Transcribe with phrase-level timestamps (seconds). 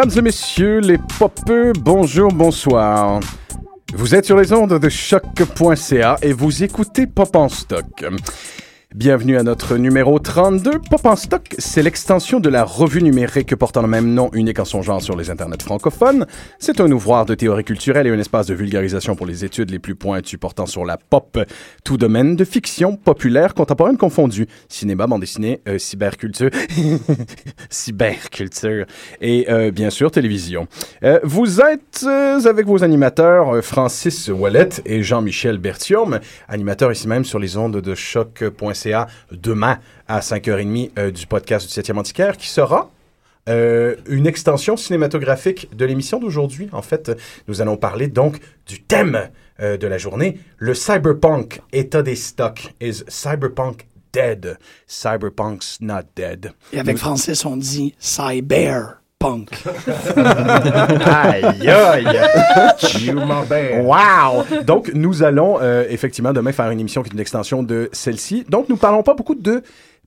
[0.00, 3.20] Mesdames et messieurs, les popeux, bonjour, bonsoir.
[3.92, 7.84] Vous êtes sur les ondes de choc.ca et vous écoutez Pop en stock.
[8.96, 10.80] Bienvenue à notre numéro 32.
[10.90, 14.64] Pop en stock, c'est l'extension de la revue numérique portant le même nom, unique en
[14.64, 16.26] son genre sur les internets francophones.
[16.58, 19.78] C'est un ouvroir de théorie culturelle et un espace de vulgarisation pour les études les
[19.78, 21.38] plus pointues portant sur la pop,
[21.84, 24.48] tout domaine de fiction populaire contemporaine confondue.
[24.68, 26.50] Cinéma, bande dessinée, euh, cyberculture,
[27.70, 28.86] cyberculture
[29.20, 30.66] et euh, bien sûr télévision.
[31.04, 37.38] Euh, vous êtes avec vos animateurs Francis Wallet et Jean-Michel Bertium, animateurs ici même sur
[37.38, 38.79] les ondes de choc.ca
[39.30, 39.78] demain
[40.08, 42.90] à 5h30 euh, du podcast du 7e Antiquaire qui sera
[43.48, 46.68] euh, une extension cinématographique de l'émission d'aujourd'hui.
[46.72, 47.10] En fait,
[47.48, 52.74] nous allons parler donc du thème euh, de la journée, le cyberpunk, état des stocks.
[52.80, 54.58] Is cyberpunk dead?
[54.86, 56.52] Cyberpunk's not dead.
[56.72, 57.94] Et avec Francis, on dit
[59.20, 59.50] cyberpunk.
[61.06, 62.06] Aïe, aïe!
[63.82, 64.62] Wow!
[64.64, 68.44] Donc, nous allons euh, effectivement demain faire une émission qui est une extension de celle-ci.
[68.48, 69.62] Donc, nous parlons pas beaucoup de.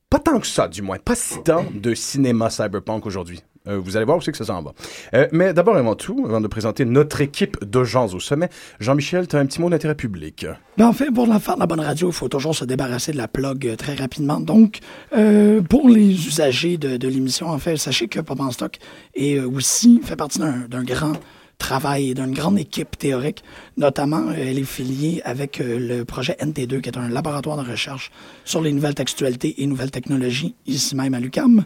[0.10, 0.98] Pas tant que ça, du moins.
[0.98, 3.44] Pas si tant de cinéma cyberpunk aujourd'hui.
[3.66, 4.74] Euh, vous allez voir aussi que ça s'en va.
[5.14, 8.50] Euh, mais d'abord et avant tout, avant de présenter notre équipe de gens au sommet,
[8.82, 10.46] Jean-Michel, tu as un petit mot d'intérêt public.
[10.78, 13.14] Mais en fait, pour la faire de la bonne radio, il faut toujours se débarrasser
[13.14, 14.42] de la plug euh, très rapidement.
[14.42, 14.80] Donc,
[15.70, 18.78] pour les usagers de, l'émission, en fait, sachez que Pop en Stock
[19.16, 21.14] est aussi fait partie d'un grand
[21.58, 23.44] travail d'une grande équipe théorique.
[23.78, 28.12] Notamment, elle est filiée avec le projet NT2, qui est un laboratoire de recherche
[28.44, 31.64] sur les nouvelles textualités et nouvelles technologies, ici même à l'UQAM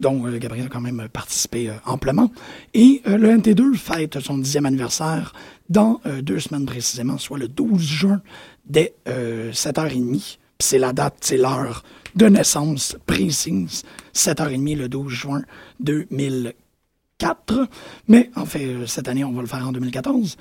[0.00, 2.30] dont euh, Gabriel a quand même participé euh, amplement.
[2.74, 5.32] Et euh, le NT2 fête son dixième anniversaire
[5.68, 8.22] dans deux semaines précisément, soit le 12 juin,
[8.66, 10.38] dès euh, 7h30.
[10.58, 11.82] Puis C'est la date, c'est l'heure
[12.14, 13.82] de naissance précise,
[14.14, 15.42] 7h30 le 12 juin
[15.80, 17.68] 2004.
[18.08, 20.36] Mais en fait, cette année, on va le faire en 2014.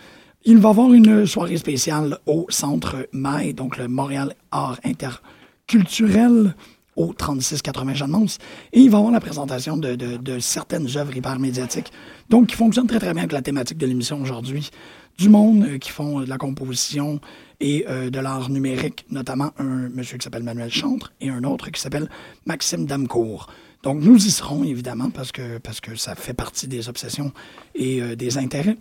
[0.46, 6.56] Il va y avoir une soirée spéciale au Centre MAI, donc le Montréal Art Interculturel,
[6.96, 8.38] au 3680 Jeanne-Mance.
[8.74, 11.92] Et il va avoir la présentation de, de- certaines œuvres hyper médiatiques,
[12.30, 14.70] donc qui fonctionnent très très bien avec la thématique de l'émission aujourd'hui.
[15.18, 17.22] Du monde euh, qui font euh, de la composition
[17.62, 21.70] et euh, de l'art numérique, notamment un monsieur qui s'appelle Manuel Chantre et un autre
[21.72, 22.10] qui s'appelle
[22.46, 23.48] Maxime Damcourt.
[23.84, 27.32] Donc nous y serons évidemment parce que, parce que ça fait partie des obsessions
[27.76, 28.76] et des intérêts.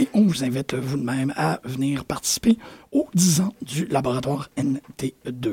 [0.00, 2.56] Et on vous invite euh, vous de même à venir participer
[2.90, 5.52] aux 10 ans du laboratoire NT2.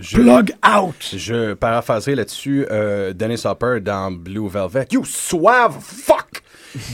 [0.00, 1.14] Je- Plug out!
[1.14, 4.88] Je paraphraserai là-dessus euh, Dennis Hopper dans Blue Velvet.
[4.90, 6.42] You suave fuck!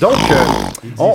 [0.00, 0.34] Donc, euh,
[0.98, 1.14] on,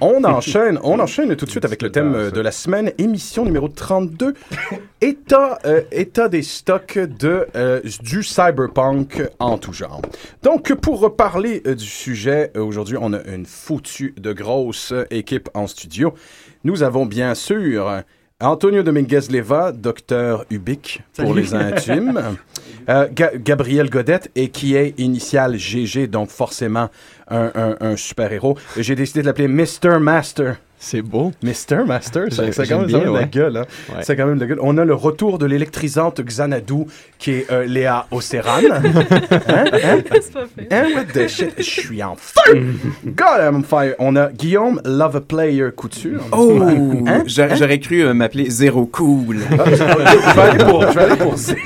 [0.00, 2.92] on- on enchaîne, on enchaîne tout de suite avec le thème euh, de la semaine,
[2.98, 4.34] émission numéro 32,
[5.00, 10.02] état, euh, état des stocks de, euh, du cyberpunk en tout genre.
[10.42, 16.14] Donc, pour parler du sujet, aujourd'hui, on a une foutue de grosse équipe en studio.
[16.64, 18.02] Nous avons bien sûr
[18.40, 22.20] Antonio Dominguez-Leva, docteur Ubique pour les intimes.
[22.88, 26.88] Euh, Ga- Gabriel Godette, et qui est initial GG, donc forcément
[27.28, 28.56] un, un- un super-héros.
[28.76, 29.98] J'ai décidé de l'appeler Mr.
[29.98, 30.56] Master.
[30.78, 31.32] C'est beau.
[31.42, 31.84] Mr.
[31.86, 33.28] Master, ça, ça a quand même, j'aime ça bien, de la ouais.
[33.32, 33.56] gueule.
[33.56, 33.64] Hein?
[33.96, 34.02] Ouais.
[34.02, 34.58] Ça quand même de la gueule.
[34.60, 36.84] On a le retour de l'électrisante Xanadu,
[37.18, 38.58] qui est euh, Léa Océran.
[38.70, 38.82] hein?
[39.48, 39.98] Hein?
[40.70, 41.54] Hein, what the shit?
[41.56, 42.66] Je suis en feu!
[43.06, 43.94] God, I'm on fire.
[43.98, 46.20] On a Guillaume Love Player Couture.
[46.32, 46.60] Oh!
[47.06, 47.22] Hein?
[47.26, 49.38] J'aurais j'aurais cru euh, m'appeler Zéro Cool.
[49.58, 51.56] Ah, je, je vais aller pour, je vais aller pour zé-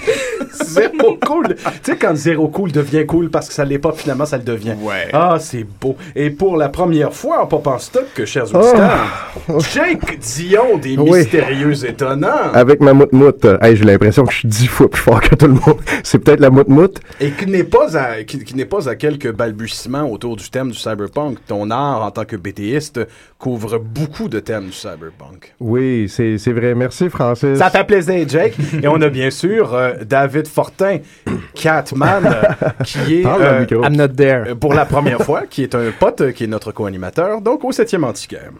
[0.64, 1.54] zéro cool.
[1.82, 4.44] Tu sais, quand zéro cool devient cool parce que ça l'est pas, finalement, ça le
[4.44, 4.74] devient.
[4.80, 5.08] Ouais.
[5.12, 5.96] Ah, c'est beau.
[6.14, 9.34] Et pour la première fois en Pop en Stock, chers auditeurs,
[9.74, 11.20] Jake Dion des Oui.
[11.20, 12.52] Mystérieux Étonnants.
[12.52, 13.46] Avec ma moute-moute.
[13.60, 15.78] Hey, j'ai l'impression que je suis dix fois plus fort que tout le monde.
[16.02, 17.00] C'est peut-être la moute-moute.
[17.20, 20.70] Et qui n'est pas à, qui, qui n'est pas à quelques balbutiements autour du thème
[20.70, 21.38] du cyberpunk.
[21.46, 23.00] Ton art en tant que BTiste
[23.38, 25.54] couvre beaucoup de thèmes du cyberpunk.
[25.60, 26.74] Oui, c'est c'est vrai.
[26.74, 27.58] Merci, Francis.
[27.58, 28.54] Ça fait plaisir, Jake.
[28.82, 30.98] Et on a bien sûr euh, David Fortin,
[31.54, 33.66] Catman, euh, qui est euh.
[33.82, 34.48] I'm not there.
[34.48, 37.70] euh, pour la première fois, qui est un pote, qui est notre co-animateur, donc au
[37.72, 38.50] 7e Antiquaire.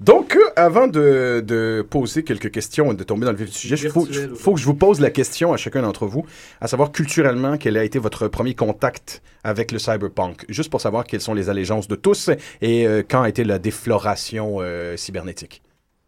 [0.00, 3.56] Donc, euh, avant de, de poser quelques questions et de tomber dans le vif du
[3.56, 4.06] sujet, il faut,
[4.36, 6.26] faut que je vous pose la question à chacun d'entre vous,
[6.60, 11.04] à savoir culturellement, quel a été votre premier contact avec le cyberpunk, juste pour savoir
[11.04, 12.30] quelles sont les allégeances de tous
[12.62, 15.62] et euh, quand a été la défloration euh, cybernétique.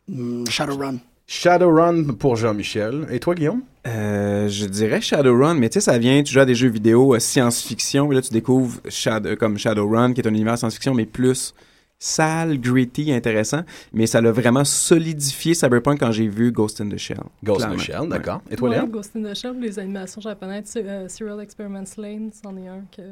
[0.09, 0.97] Hmm, Shadowrun.
[1.27, 3.07] Shadowrun pour Jean-Michel.
[3.11, 3.63] Et toi, Guillaume?
[3.87, 7.15] Euh, je dirais Shadowrun, mais tu sais, ça vient, tu joues à des jeux vidéo
[7.15, 10.95] euh, science-fiction, et là, tu découvres Shad- euh, comme Shadowrun, qui est un univers science-fiction,
[10.95, 11.55] mais plus
[11.99, 13.61] sale, gritty, intéressant.
[13.93, 17.21] Mais ça l'a vraiment solidifié Cyberpunk quand j'ai vu Ghost in the Shell.
[17.43, 17.79] Ghost in the.
[17.79, 18.43] Shell, d'accord.
[18.51, 18.87] Et toi, Ouais, Léa?
[18.87, 23.03] Ghost in the Shell, les animations japonaises, euh, Serial Experiments Lane, c'en est un que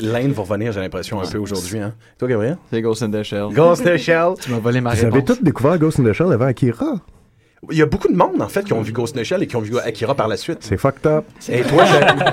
[0.00, 1.78] L'Inde va revenir, j'ai l'impression, un peu aujourd'hui.
[1.78, 1.94] Hein.
[2.18, 2.56] Toi, Gabriel?
[2.70, 3.48] C'est Ghost in the Shell.
[3.52, 4.34] Ghost in the Shell.
[4.40, 6.94] Tu m'as volé ma Vous avez tous découvert Ghost in the Shell avant Akira?
[7.72, 9.42] Il y a beaucoup de monde, en fait, qui ont vu Ghost in the Shell
[9.42, 10.58] et qui ont vu Akira par la suite.
[10.60, 11.24] C'est fucked up.
[11.48, 11.84] Et toi,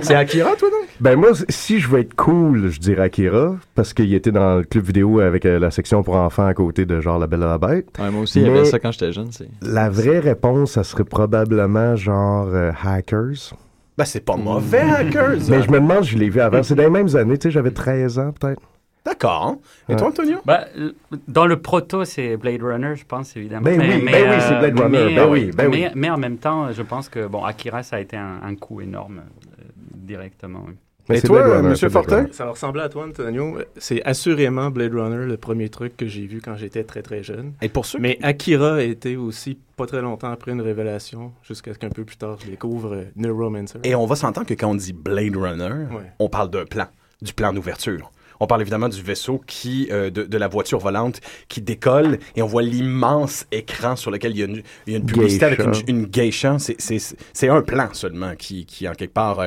[0.02, 0.88] c'est- Akira, toi, donc?
[1.00, 4.64] Ben moi, si je veux être cool, je dirais Akira, parce qu'il était dans le
[4.64, 7.46] club vidéo avec euh, la section pour enfants à côté de genre La Belle et
[7.46, 7.88] la Bête.
[8.00, 9.32] Ouais, moi aussi, il y avait ça quand j'étais jeune.
[9.32, 13.56] c'est- La vraie réponse, ça serait probablement genre euh, Hackers.
[13.98, 15.38] Ben, c'est pas mauvais, Hackers.
[15.50, 16.62] Mais je me demande, je l'ai vu avant.
[16.64, 18.62] C'est dans les mêmes années, tu sais, j'avais 13 ans peut-être.
[19.06, 19.58] D'accord.
[19.88, 20.40] Et toi, Antonio?
[20.46, 20.94] Bah, l-
[21.28, 23.64] dans le proto, c'est Blade Runner, je pense, évidemment.
[23.64, 25.92] Ben oui, ben oui, c'est Blade Runner, mais, ben euh, oui, ben mais, oui.
[25.96, 28.82] mais en même temps, je pense que, bon, Akira, ça a été un, un coup
[28.82, 29.20] énorme,
[29.60, 29.64] euh,
[29.94, 30.64] directement.
[30.68, 30.74] oui.
[31.08, 32.26] Mais Et toi, Blade Fortin?
[32.32, 33.60] Ça ressemblait à toi, Antonio.
[33.78, 37.54] C'est assurément Blade Runner, le premier truc que j'ai vu quand j'étais très très jeune.
[37.62, 41.74] Et pour ceux Mais Akira a été aussi pas très longtemps après une révélation, jusqu'à
[41.74, 43.78] ce qu'un peu plus tard je découvre euh, Neuromancer.
[43.84, 46.12] Et on va s'entendre que quand on dit Blade Runner, Ouais.
[46.20, 46.88] on parle d'un plan,
[47.22, 48.12] du plan d'ouverture.
[48.40, 52.42] On parle évidemment du vaisseau qui, euh, de, de la voiture volante qui décolle et
[52.42, 55.46] on voit l'immense écran sur lequel il y a une, il y a une publicité
[55.46, 56.58] avec une, une geisha.
[56.60, 57.00] C'est- C'est
[57.34, 59.40] c'est un plan seulement qui, qui en quelque part,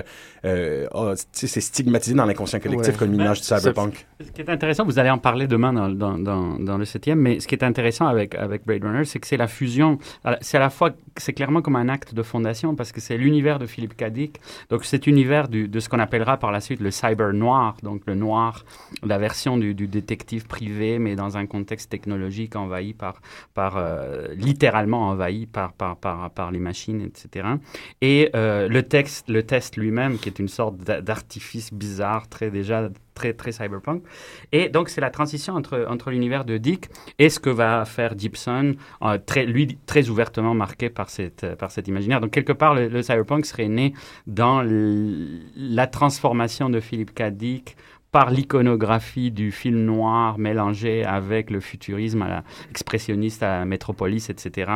[0.45, 2.99] euh, euh, c'est stigmatisé dans l'inconscient collectif Ouais.
[2.99, 4.07] comme une Ben, image du cyberpunk.
[4.21, 7.19] Ce qui est intéressant, vous allez en parler demain dans, dans, dans, dans le septième,
[7.21, 9.99] mais ce qui est intéressant avec, avec Blade Runner, c'est que c'est la fusion,
[10.41, 13.59] c'est à la fois, c'est clairement comme un acte de fondation, parce que c'est l'univers
[13.59, 14.11] de Philippe K.
[14.11, 14.41] Dick,
[14.71, 18.03] donc cet univers du, de ce qu'on appellera par la suite le cyber noir, donc
[18.07, 18.65] le noir,
[19.03, 23.21] la version du, détective privé, mais dans un contexte technologique envahi par,
[23.55, 27.49] par euh, littéralement envahi par, par, par, par les machines, etc.
[28.01, 32.51] Et euh, le texte, le test lui-même, qui est une sorte d'a- d'artifice bizarre, très
[32.51, 32.89] déjà
[33.19, 34.03] très très cyberpunk.
[34.53, 36.89] Et donc c'est la transition entre entre l'univers de Dick
[37.19, 41.71] et ce que va faire Gibson, euh, très lui très ouvertement marqué par cette par
[41.71, 42.21] cet imaginaire.
[42.21, 43.93] Donc quelque part le, le cyberpunk serait né
[44.27, 44.63] dans
[45.57, 47.31] la transformation de Philip K.
[47.31, 47.77] Dick
[48.11, 54.31] par l'iconographie du film noir mélangé avec le futurisme à la expressionniste à la Metropolis,
[54.31, 54.71] etc.,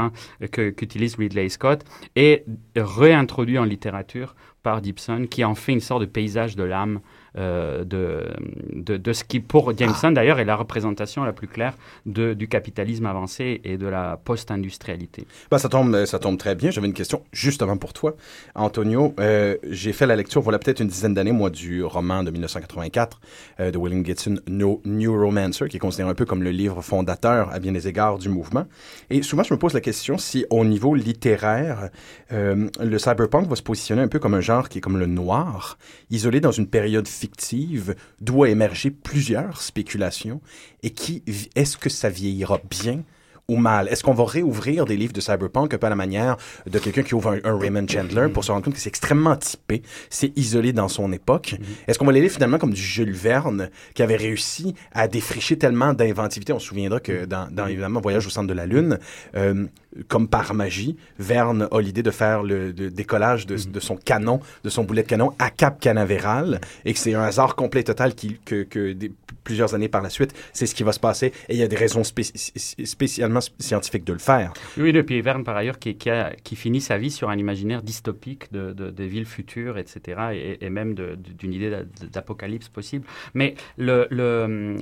[0.50, 1.84] qu'utilise Ridley Scott,
[2.16, 2.44] et
[2.76, 7.00] réintroduit en littérature par Gibson, qui en fait une sorte de paysage de l'âme
[7.36, 8.26] de,
[8.72, 11.74] de, de ce qui, pour Jameson d'ailleurs, est la représentation la plus claire
[12.06, 15.26] de, du capitalisme avancé et de la post-industrialité.
[15.50, 16.70] Ben, ça, tombe, ça tombe très bien.
[16.70, 18.14] J'avais une question justement pour toi.
[18.54, 22.30] Antonio, euh, j'ai fait la lecture, voilà peut-être une dizaine d'années, moi, du roman de
[22.30, 23.20] 1984
[23.60, 27.52] euh, de William Gibson, no, Neuromancer, qui est considéré un peu comme le livre fondateur
[27.52, 28.66] à bien des égards du mouvement.
[29.10, 31.90] Et souvent, je me pose la question si, au niveau littéraire,
[32.32, 35.06] euh, le cyberpunk va se positionner un peu comme un genre qui est comme le
[35.06, 35.78] noir,
[36.10, 40.40] isolé dans une période fictive d'où a émergé plusieurs spéculations
[40.82, 41.22] et qui,
[41.54, 43.04] est-ce que ça vieillira bien
[43.52, 43.88] ou mal?
[43.88, 46.36] Est-ce qu'on va réouvrir des livres de cyberpunk un peu à la manière
[46.68, 49.36] de quelqu'un qui ouvre un, un Raymond Chandler pour se rendre compte que c'est extrêmement
[49.36, 51.54] typé, c'est isolé dans son époque?
[51.86, 55.56] Est-ce qu'on va les lire finalement comme du Jules Verne qui avait réussi à défricher
[55.58, 56.52] tellement d'inventivité?
[56.52, 58.98] On se souviendra que dans, dans évidemment Voyage au centre de la Lune,
[59.36, 59.66] euh,
[60.08, 64.40] comme par magie, Verne a l'idée de faire le de- décollage de, de son canon,
[64.64, 67.84] de son boulet de canon à Cap Canaveral et que c'est un hasard complet et
[67.84, 69.12] total qui, que, que des-
[69.44, 71.68] plusieurs années par la suite, c'est ce qui va se passer et il y a
[71.68, 72.22] des raisons spé-
[72.84, 74.52] spécialement scientifiques de le faire.
[74.76, 78.52] Oui, et puis Verne, par ailleurs, qui, qui, finit sa vie sur un imaginaire dystopique
[78.52, 83.06] de, de- des villes futures, etc., et, même d'une idée d'a- d'apocalypse possible.
[83.34, 84.76] Mais le, le-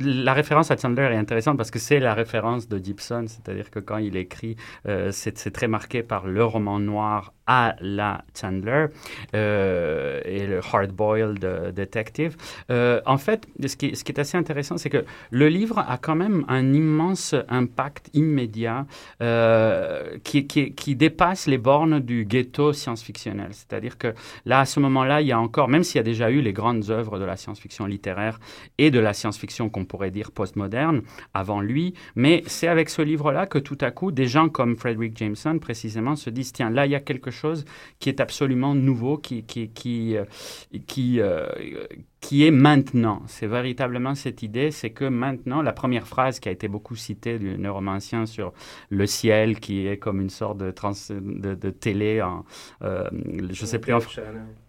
[0.00, 3.78] la référence à Chandler est intéressante parce que c'est la référence de Gibson, c'est-à-dire que
[3.78, 8.86] quand il écrit, euh, c'est très marqué par le roman noir à la Chandler
[9.34, 12.36] euh, et le hard-boiled euh, detective.
[12.70, 16.44] Euh, en fait, ce qui, est assez intéressant, c'est que le livre a quand même
[16.48, 18.86] un immense impact immédiat
[20.24, 23.48] qui, qui, qui dépasse les bornes du ghetto science-fictionnel.
[23.52, 26.30] C'est-à-dire que là, à ce moment-là, il y a encore, même s'il y a déjà
[26.30, 28.38] eu les grandes œuvres de la science-fiction littéraire
[28.78, 33.46] et de la science-fiction qu'on pourrait dire postmoderne avant lui, mais c'est avec ce livre-là
[33.46, 36.92] que tout à coup, des gens comme Frederick Jameson, précisément, se disent, tiens, là, il
[36.92, 37.64] y a quelque chose
[37.98, 40.24] qui est absolument nouveau, qui, qui, qui, euh,
[40.86, 41.46] qui, euh,
[42.20, 43.22] qui est maintenant.
[43.26, 47.38] C'est véritablement cette idée, c'est que maintenant, la première phrase qui a été beaucoup citée
[47.38, 48.52] du neuromancien sur
[48.88, 52.44] le ciel, qui est comme une sorte de, trans, de, de télé, en,
[52.82, 53.08] euh,
[53.50, 54.22] je sais plus en français.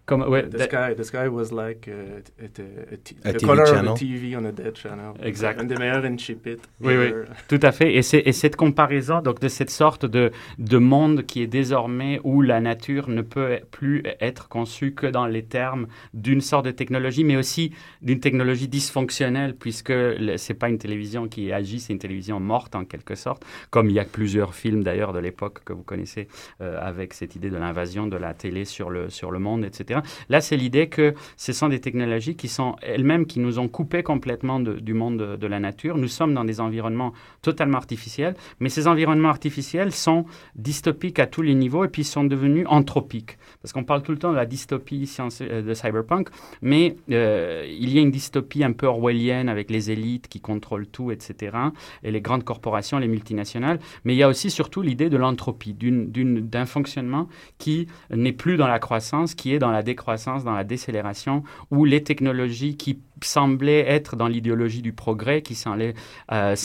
[0.06, 3.40] Comme, ouais, the, sky, the sky was like uh, a, a, a, t- A the
[3.40, 3.94] TV color channel.
[3.94, 5.14] of a TV on a dead channel.
[5.24, 5.60] Exact.
[5.60, 6.60] Un des meilleurs in Chip It.
[6.80, 7.12] Oui, oui.
[7.48, 7.96] Tout à fait.
[7.96, 12.62] Et, cette comparaison, donc de cette sorte de, de monde qui est désormais où la
[12.62, 17.36] nature ne peut plus être conçue que dans les termes d'une sorte de technologie, mais
[17.36, 17.72] aussi
[18.02, 19.94] d'une technologie dysfonctionnelle, puisque
[20.38, 23.96] c'est pas une télévision qui agit, c'est une télévision morte en quelque sorte, comme il
[23.96, 26.28] y a plusieurs films d'ailleurs de l'époque que vous connaissez
[26.62, 29.95] euh, avec cette idée de l'invasion de la télé sur le, sur le monde, etc.
[30.30, 34.04] Là, c'est l'idée que ce sont des technologies qui sont elles-mêmes, qui nous ont coupés
[34.04, 35.98] complètement du monde de, la nature.
[35.98, 40.26] Nous sommes dans des environnements totalement artificiels, mais ces environnements artificiels sont
[40.56, 43.38] dystopiques à tous les niveaux et puis sont devenus anthropiques.
[43.62, 45.10] Parce qu'on parle tout le temps de la dystopie
[45.42, 46.30] euh, de cyberpunk,
[46.62, 50.88] mais euh, il y a une dystopie un peu orwellienne avec les élites qui contrôlent
[50.88, 51.58] tout, etc.,
[52.04, 53.80] et les grandes corporations, les multinationales.
[54.04, 58.68] Mais il y a aussi surtout l'idée de l'entropie, d'un fonctionnement qui n'est plus dans
[58.68, 63.86] la croissance, qui est dans la décroissance, dans la décélération, où les technologies qui semblaient
[63.88, 65.94] être dans l'idéologie du progrès, qui s'en allaient,
[66.32, 66.56] euh,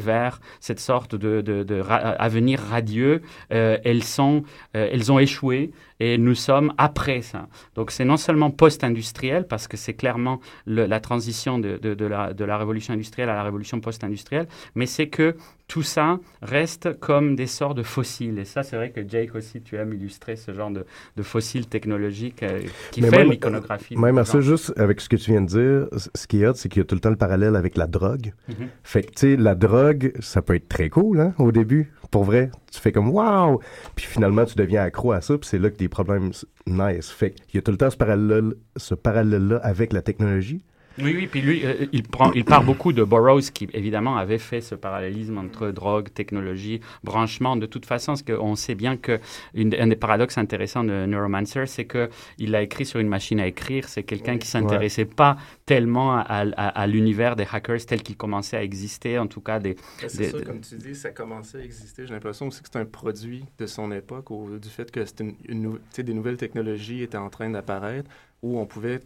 [0.00, 3.22] vers cette sorte de, de- de ra- avenir radieux,
[3.52, 4.42] euh, elles, sont,
[4.76, 7.46] euh, elles ont échoué et nous sommes après ça.
[7.74, 12.32] Donc c'est non seulement post-industriel, parce que c'est clairement le- la transition de, de- la,
[12.34, 15.36] de la révolution industrielle à la révolution post-industrielle, mais c'est que
[15.68, 18.38] tout ça reste comme des sorts de fossiles.
[18.38, 20.86] Et ça, c'est vrai que Jake aussi, tu aimes illustrer ce genre de,
[21.16, 22.60] de fossiles technologiques euh,
[22.92, 23.96] qui Mais fait même- l'iconographie.
[23.96, 26.42] Même de à ce ça, juste avec ce que tu viens de dire, ce qui
[26.42, 28.32] est hot, c'est qu'il y a tout le temps le parallèle avec la drogue.
[28.48, 28.68] Mhm.
[28.82, 31.92] Fait que, tu sais, la drogue, ça peut être très cool, hein, au début.
[32.10, 33.60] Pour vrai, tu fais comme wow!
[33.94, 36.30] Puis finalement, tu deviens accro à ça, puis c'est là que des problèmes
[36.66, 37.10] nice.
[37.10, 40.64] Fait qu'il y a tout le temps ce parallèle, ce parallèle-là avec la technologie.
[40.98, 44.38] Oui, oui, puis lui, euh, il, prend, il part beaucoup de Burroughs, qui évidemment avait
[44.38, 47.56] fait ce parallélisme entre drogue, technologie, branchement.
[47.56, 49.20] De toute façon, parce qu'on sait bien que
[49.54, 53.40] une- un des paradoxes intéressants de Neuromancer, c'est que il a écrit sur une machine
[53.40, 53.88] à écrire.
[53.88, 55.36] C'est quelqu'un qui s'intéressait pas
[55.66, 59.58] tellement à, à- à l'univers des hackers tel qu'il commençait à exister, en tout cas
[59.60, 59.76] des.
[60.08, 62.06] C'est des- ça, comme tu dis, ça commençait à exister.
[62.06, 65.34] J'ai l'impression aussi que c'est un produit de son époque, au- du fait que c'était
[65.48, 68.08] une, des nouvelles technologies étaient en train d'apparaître,
[68.42, 69.00] où on pouvait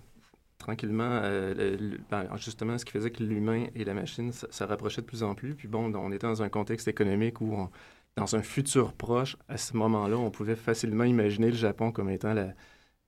[0.61, 5.01] tranquillement, euh, ben, justement, ce qui faisait que l'humain et la machine se, se rapprochaient
[5.03, 5.55] de plus en plus.
[5.57, 7.69] Puis bon, on était dans un contexte économique où,
[8.17, 12.35] dans un futur proche, à ce moment-là, on pouvait facilement imaginer le Japon comme étant
[12.35, 12.55] la-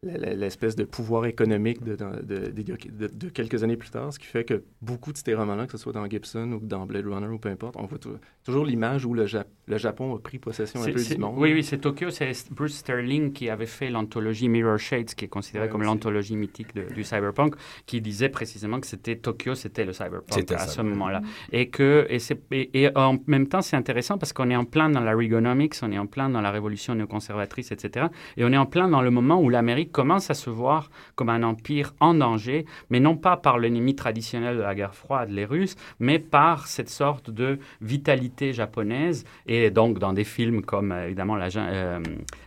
[0.05, 4.27] l'espèce de pouvoir économique de, de- de- de- de quelques années plus tard, ce qui
[4.27, 7.29] fait que beaucoup de ces romans-là, que ce soit dans Gibson ou dans Blade Runner
[7.29, 10.39] ou peu importe, on voit tou- toujours l'image où le, Jap- le Japon a pris
[10.39, 11.35] possession un peu du monde.
[11.37, 12.11] Oui, oui, c'est Tokyo.
[12.11, 16.35] C'est Bruce Sterling qui avait fait l'anthologie Mirror Shades, qui est considérée Ouais, comme l'anthologie
[16.37, 17.55] mythique de- du cyberpunk,
[17.87, 20.67] qui disait précisément que c'était Tokyo, c'était le cyberpunk à ça.
[20.67, 21.23] ce moment-là.
[21.53, 24.65] Et que et, c'est- et, et en même temps, c'est intéressant parce qu'on est en
[24.65, 28.07] plein dans la Reaganomics, on est en plein dans la révolution néoconservatrice, etc.
[28.37, 31.29] Et on est en plein dans le moment où l'Amérique commence à se voir comme
[31.29, 35.45] un empire en danger, mais non pas par l'ennemi traditionnel de la guerre froide, les
[35.45, 39.25] Russes, mais par cette sorte de vitalité japonaise.
[39.47, 42.01] Et donc, dans des films comme, euh, évidemment, la, euh,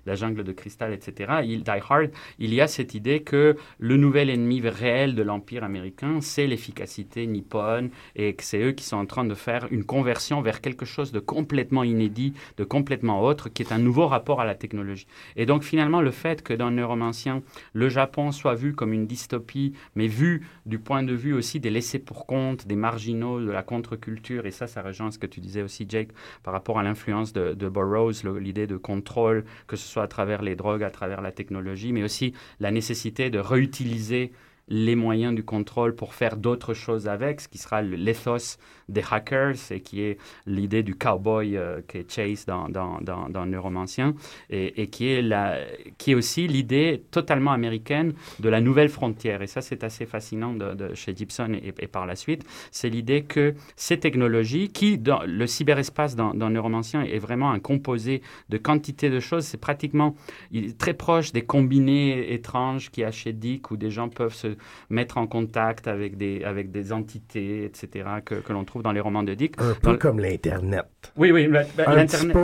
[0.06, 3.98] la jungle de cristal, etc., il, Die Hard, il y a cette idée que le
[3.98, 8.98] nouvel ennemi réel de l'empire américain, c'est l'efficacité nippone, et que c'est eux qui sont
[8.98, 13.50] en train de faire une conversion vers quelque chose de complètement inédit, de complètement autre,
[13.50, 15.08] qui est un nouveau rapport à la technologie.
[15.36, 17.35] Et donc, finalement, le fait que dans Neuromancien,
[17.74, 21.70] le Japon soit vu comme une dystopie, mais vu du point de vue aussi des
[21.70, 25.40] laissés pour compte, des marginaux, de la contre-culture, et ça, ça rejoint ce que tu
[25.40, 26.10] disais aussi, Jake,
[26.44, 30.42] par rapport à l'influence de, de Burroughs, l'idée de contrôle, que ce soit à travers
[30.42, 34.32] les drogues, à travers la technologie, mais aussi la nécessité de réutiliser
[34.68, 38.58] les moyens du contrôle pour faire d'autres choses avec, ce qui sera le- l'ethos
[38.90, 43.30] des hackers et qui est l'idée du cowboy euh, qui est Chase dans, dans, dans,
[43.30, 44.14] dans Neuromancien
[44.50, 45.60] et, et qui, est la,
[45.98, 49.42] qui est aussi l'idée totalement américaine de la nouvelle frontière.
[49.42, 50.56] Et ça, c'est assez fascinant
[50.94, 52.46] chez Gibson et, par la suite.
[52.72, 57.60] C'est l'idée que ces technologies, qui, dans le cyberespace dans, dans Neuromancien est vraiment un
[57.60, 60.16] composé de quantité de choses, c'est pratiquement
[60.52, 64.34] il très proche des combinés étranges qu'il y a chez Dick où des gens peuvent
[64.34, 64.56] se
[64.90, 69.00] mettre en contact avec des, avec des entités, etc., que, que l'on trouve dans les
[69.00, 69.56] romans de Dick.
[69.60, 70.86] Un Dans peu le- comme l'Internet.
[71.18, 72.36] Oui, oui, l'Internet.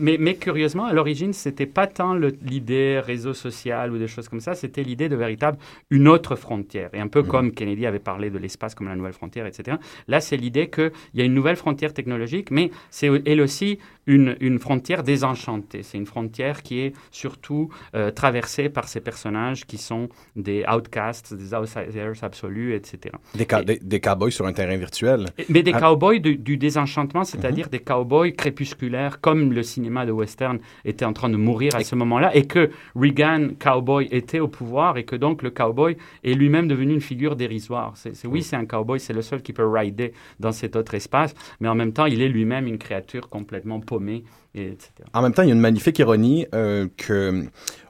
[0.00, 4.40] mais, mais curieusement, à l'origine, c'était pas tant l'idée réseau social ou des choses comme
[4.40, 5.58] ça, c'était l'idée de véritable
[5.90, 6.90] une autre frontière.
[6.92, 9.76] Et un peu comme Kennedy avait parlé de l'espace comme la nouvelle frontière, etc.
[10.08, 14.36] Là, c'est l'idée qu'il y a une nouvelle frontière technologique, mais c'est elle aussi une,
[14.40, 15.82] une frontière désenchantée.
[15.82, 21.32] C'est une frontière qui est surtout euh, traversée par ces personnages qui sont des outcasts,
[21.34, 23.14] des outsiders absolus, etc.
[23.34, 25.26] Des, ca- des, des cowboys sur un terrain virtuel.
[25.48, 25.80] Mais des Ah.
[25.80, 31.12] cowboys du, du désenchantement, c'est-à-dire des cowboys crépusculaires, comme le cinéma de western était en
[31.12, 35.16] train de mourir à ce moment-là, et que Reagan, cowboy, était au pouvoir, et que
[35.16, 37.94] donc le cowboy est lui-même devenu une figure dérisoire.
[37.96, 41.34] C'est, oui, c'est un cowboy, c'est le seul qui peut rider dans cet autre espace,
[41.58, 44.22] mais en même temps, il est lui-même une créature complètement paumée
[45.12, 47.44] En même temps, il y a une magnifique ironie euh, que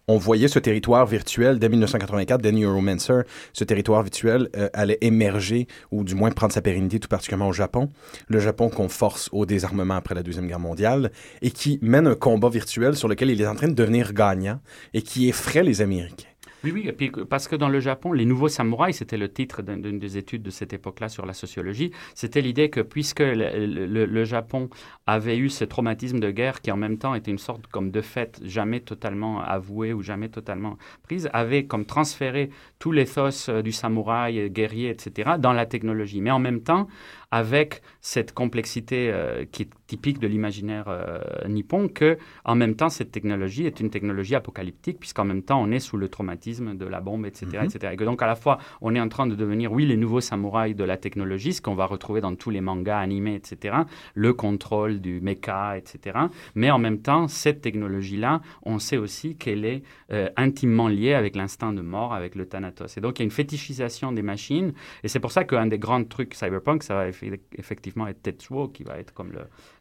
[0.06, 3.22] on voyait ce territoire virtuel dès 1984, dès Neuromancer,
[3.54, 7.54] ce territoire virtuel euh, allait émerger ou du moins prendre sa pérennité tout particulièrement au
[7.54, 7.88] Japon.
[8.28, 12.14] Le Japon qu'on force au désarmement après la Deuxième Guerre mondiale et qui mène un
[12.14, 14.60] combat virtuel sur lequel il est en train de devenir gagnant
[14.92, 16.33] et qui effraie les Américains.
[16.64, 19.60] Oui, oui, et puis parce que dans le Japon, les nouveaux samouraïs, c'était le titre
[19.60, 24.24] d'une des études de cette époque-là sur la sociologie, c'était l'idée que puisque le, le,
[24.24, 24.70] Japon
[25.06, 28.00] avait eu ce traumatisme de guerre qui en même temps était une sorte comme de
[28.00, 34.48] fait jamais totalement avoué ou jamais totalement prise, avait comme transféré tous l'éthos du samouraï
[34.48, 36.22] guerrier, etc., dans la technologie.
[36.22, 36.88] Mais en même temps,
[37.34, 42.88] avec cette complexité euh, qui est typique de l'imaginaire euh, nippon, que en même temps
[42.88, 46.86] cette technologie est une technologie apocalyptique, puisqu'en même temps on est sous le traumatisme de
[46.86, 47.64] la bombe, etc., Mhm.
[47.64, 47.92] etc.
[47.92, 50.20] Et que donc à la fois on est en train de devenir, oui, les nouveaux
[50.20, 53.78] samouraïs de la technologie, ce qu'on va retrouver dans tous les mangas animés, etc.,
[54.14, 56.16] le contrôle du mecha, etc.
[56.54, 61.34] Mais en même temps, cette technologie-là, on sait aussi qu'elle est euh, intimement liée avec
[61.34, 62.96] l'instinct de mort, avec le thanatos.
[62.96, 64.72] Et donc il y a une fétichisation des machines,
[65.02, 67.08] et c'est pour ça qu'un des grands trucs cyberpunk, ça va
[67.56, 69.32] effectivement être Tetsuo, qui va être comme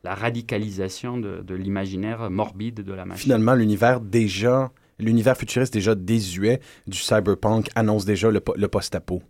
[0.03, 3.23] la radicalisation de, l'imaginaire morbide de la machine.
[3.23, 9.21] Finalement, l'univers déjà, l'univers futuriste déjà désuet du cyberpunk annonce déjà le, le post-apo.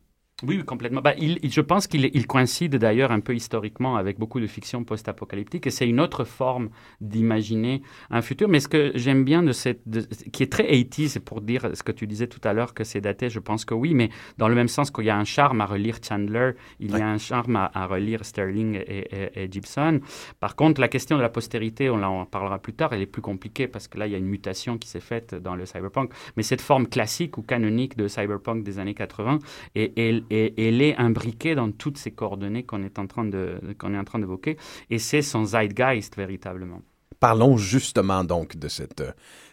[0.46, 1.00] Oui, oui, complètement.
[1.02, 4.48] Bah, il, il- je pense qu'il il coïncide d'ailleurs un peu historiquement avec beaucoup de
[4.48, 6.70] fiction post-apocalyptique et c'est une autre forme
[7.00, 8.50] d'imaginer un futur.
[8.50, 10.02] Mais ce que j'aime bien de cette, de-
[10.34, 12.84] qui est très 80 c'est pour dire ce que tu disais tout à l'heure que
[12.84, 15.24] c'est daté, je pense que oui, mais dans le même sens qu'il y a un
[15.24, 19.44] charme à relire Chandler, il y a un charme à, à relire Sterling et, et-
[19.44, 20.02] et Gibson.
[20.42, 23.22] Par contre, la question de la postérité, on en parlera plus tard, elle est plus
[23.22, 26.12] compliquée parce que là, il y a une mutation qui s'est faite dans le cyberpunk.
[26.36, 29.40] Mais cette forme classique ou canonique de cyberpunk des années 80,
[29.76, 29.94] et,
[30.36, 33.98] et- elle est imbriquée dans toutes ces coordonnées qu'on est en train de qu'on est
[33.98, 34.58] en train d'évoquer,
[34.90, 36.82] et c'est son zeitgeist véritablement.
[37.20, 39.02] Parlons justement donc de, cette,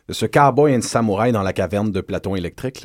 [0.09, 2.85] de ce cowboy and samouraï dans la caverne de Platon électrique.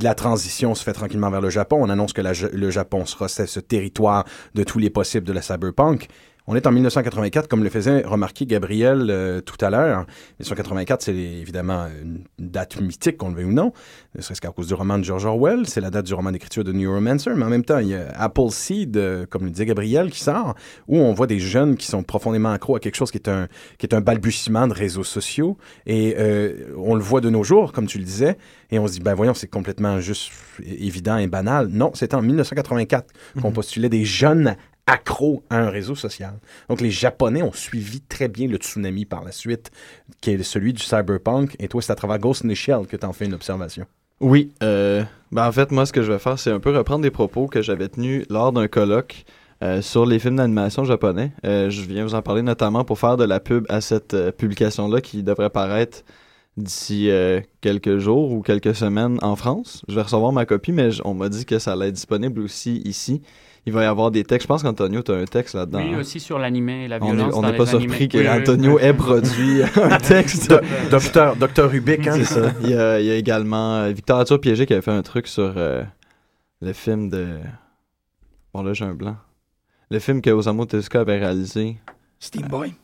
[0.00, 1.76] La transition se fait tranquillement vers le Japon.
[1.80, 4.24] On annonce que le Japon sera ce territoire
[4.54, 6.08] de tous les possibles de la cyberpunk.
[6.46, 10.00] On est en 1984, comme le faisait remarquer Gabriel euh, tout à l'heure.
[10.40, 13.72] 1984, c'est évidemment une date mythique, qu'on le veuille ou non,
[14.14, 15.66] ne serait-ce qu'à cause du roman de George Orwell.
[15.66, 18.08] C'est la date du roman d'écriture de Neuromancer, mais en même temps, il y a
[18.18, 20.54] Apple Seed, euh, comme le disait Gabriel, qui sort,
[20.86, 23.48] où on voit des jeunes qui sont profondément accros à quelque chose qui est un,
[23.78, 25.56] qui est un balbutiement de réseaux sociaux.
[25.86, 28.36] Et euh, on le voit de nos jours, comme tu le disais,
[28.70, 30.30] et on se dit, ben voyons, c'est complètement juste
[30.62, 31.68] évident et banal.
[31.68, 36.34] Non, c'était en 1984 qu'on postulait des jeunes accros à un réseau social.
[36.68, 39.70] Donc les Japonais ont suivi très bien le tsunami par la suite,
[40.20, 41.56] qui est celui du cyberpunk.
[41.58, 43.86] Et toi, c'est à travers Ghost in que tu en fais une observation.
[44.20, 47.02] Oui, euh, ben en fait, moi, ce que je vais faire, c'est un peu reprendre
[47.02, 49.24] des propos que j'avais tenus lors d'un colloque
[49.62, 51.32] euh, sur les films d'animation japonais.
[51.44, 55.00] Euh, je viens vous en parler notamment pour faire de la pub à cette publication-là
[55.00, 56.04] qui devrait paraître
[56.56, 57.10] d'ici
[57.60, 59.84] quelques jours ou quelques semaines en France.
[59.88, 62.80] Je vais recevoir ma copie, mais on m'a dit que ça allait être disponible aussi
[62.84, 63.22] ici.
[63.66, 64.42] Il va y avoir des textes.
[64.44, 65.78] Je pense qu'Antonio, tu as un texte là-dedans.
[65.82, 65.98] Oui, hein?
[66.00, 68.08] aussi sur l'animé et la On n'est violence on n'est pas surpris animés.
[68.08, 68.40] que Oui, oui, oui.
[68.40, 70.54] Antonio ait produit un texte.
[70.90, 72.14] Docteur, Docteur Rubik, hein?
[72.18, 72.52] C'est ça.
[72.62, 75.02] Il y, a, il y a également euh, Victor Arthur Piégé qui avait fait un
[75.02, 75.82] truc sur euh,
[76.60, 77.38] le film de.
[78.52, 79.16] Bon, là, j'ai un blanc.
[79.90, 81.76] Le film que Osamu Tezuka avait réalisé.
[82.20, 82.74] Steam Boy?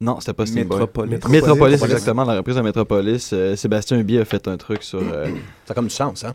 [0.00, 0.78] Non, c'était pas Steam Boy.
[0.78, 1.10] Métropolis.
[1.10, 1.82] Métropolis, Métropolis.
[1.82, 3.30] exactement, la reprise de Métropolis.
[3.32, 5.00] Euh, Sébastien Huby a fait un truc sur.
[5.00, 5.26] euh,
[5.66, 6.34] Ça a comme du sens, hein?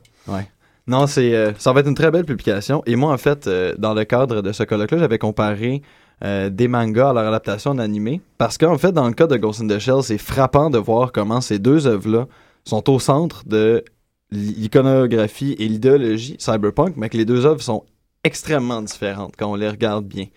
[0.88, 2.84] Non, c'est euh, ça va être une très belle publication.
[2.86, 5.82] Et moi, en fait, euh, dans le cadre de ce colloque-là, j'avais comparé
[6.24, 8.22] euh, des mangas à leur adaptation en animé.
[8.38, 11.12] Parce qu'en fait, dans le cas de Ghost in the Shell, c'est frappant de voir
[11.12, 12.28] comment ces deux œuvres-là
[12.65, 13.84] sont au centre de
[14.32, 17.84] l'iconographie et l'idéologie cyberpunk, mais que les deux œuvres sont
[18.24, 20.28] extrêmement différentes quand on les regarde bien.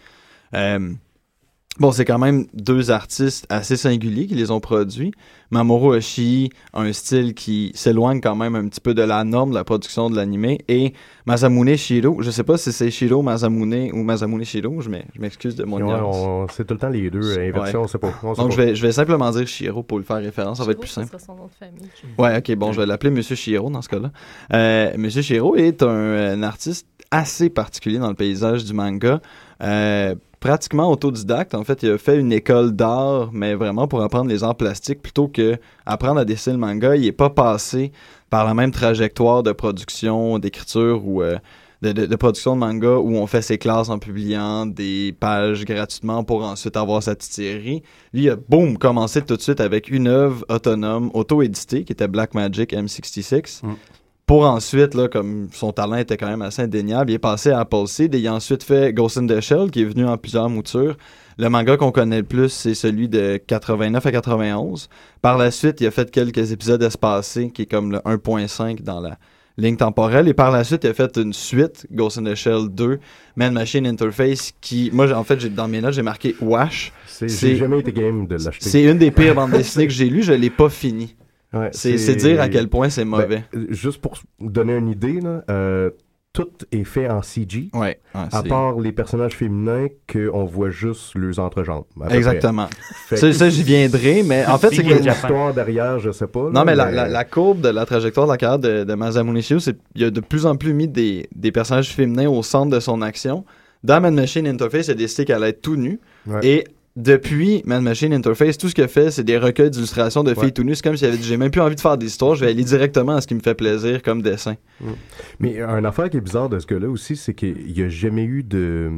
[1.76, 5.12] Euh, Bon, c'est quand même deux artistes assez singuliers qui les ont produits.
[5.50, 9.50] Mamoru Oshii a un style qui s'éloigne quand même un petit peu de la norme
[9.50, 10.58] de la production de l'animé.
[10.68, 10.94] Et
[11.26, 15.20] Masamune Shiro, je sais pas si c'est Shiro Masamune ou Masamune Shiro, je m'ex- je
[15.20, 16.50] m'excuse de mon Ouais, ignorance.
[16.56, 17.36] c'est tout le temps les deux.
[17.36, 17.48] Ouais.
[17.50, 18.12] Inversion, on sait pas.
[18.22, 18.56] On sait Donc pas.
[18.56, 20.88] je vais, je vais simplement dire Shiro pour lui faire référence, ça va être plus
[20.88, 21.14] simple.
[21.24, 21.88] Son nom de famille.
[22.18, 24.10] Ouais, ok, bon, je vais l'appeler Monsieur Shiro dans ce cas-là.
[24.54, 29.20] Euh, Monsieur Shiro est un, un artiste assez particulier dans le paysage du manga.
[29.62, 31.54] Euh, pratiquement autodidacte.
[31.54, 35.02] En fait, il a fait une école d'art, mais vraiment pour apprendre les arts plastiques
[35.02, 36.96] plutôt que apprendre à dessiner le manga.
[36.96, 37.92] Il n'est pas passé
[38.30, 41.38] par la même trajectoire de production, d'écriture ou euh,
[41.82, 46.44] de, production de manga où on fait ses classes en publiant des pages gratuitement pour
[46.44, 47.38] ensuite avoir sa petite.
[47.38, 52.08] Lui, il a, boum, commencé tout de suite avec une œuvre autonome, auto-éditée, qui était
[52.08, 53.64] Black Magic M66.
[53.64, 53.74] Mm.
[54.26, 57.60] Pour ensuite, là, comme son talent était quand même assez indéniable, il est passé à
[57.60, 60.16] Apple Seed et il a ensuite fait Ghost in the Shell, qui est venu en
[60.18, 60.96] plusieurs moutures.
[61.38, 64.88] Le manga qu'on connaît le plus, c'est celui de 89 à 91.
[65.22, 68.98] Par la suite, il a fait quelques épisodes espacés, qui est comme le 1.5 dans
[69.00, 69.16] la
[69.58, 70.26] ligne temporelle.
[70.26, 72.98] Et par la suite, il a fait une suite, Ghost in the Shell 2,
[73.36, 76.92] Man Machine Interface, qui, moi, en fait, dans mes notes, j'ai marqué Wash.
[77.06, 78.68] C'est- C'est- J'ai jamais été game de l'acheter.
[78.70, 81.14] C'est une des pires bandes dessinées que j'ai lues, je l'ai pas fini.
[81.52, 83.44] Ouais, C'est dire à quel point c'est Ben, mauvais.
[83.70, 85.90] juste pour donner une idée, là, euh,
[86.32, 87.98] tout est fait en CG, ouais, ouais,
[88.30, 91.84] à part les personnages féminins qu'on voit juste leurs entrejambes.
[92.10, 92.66] Exactement.
[93.14, 95.02] Ça, j'y viendrai, mais en fait, c'est que...
[95.02, 96.44] L'histoire derrière, je sais pas.
[96.44, 98.94] là, Non, mais la, la- la courbe de la trajectoire de la carrière de, de
[98.94, 102.70] Masamune c'est qu'il a de plus en plus mis des, des personnages féminins au centre
[102.74, 103.44] de son action.
[103.82, 106.00] Dans Man Machine Interface, il a décidé qu'elle allait être tout nue.
[106.42, 106.64] Et
[106.96, 110.50] depuis Man Machine Interface, tout ce qu'il fait, c'est des recueils d'illustrations de filles Ouais.
[110.50, 110.74] tout nues.
[110.74, 112.50] C'est comme s'il avait dit J'ai même plus envie de faire des histoires, je vais
[112.50, 114.54] aller directement à ce qui me fait plaisir comme dessin.
[115.40, 118.24] Mais un affaire qui est bizarre de ce gars-là aussi, c'est qu'il n'y a jamais
[118.24, 118.90] eu de.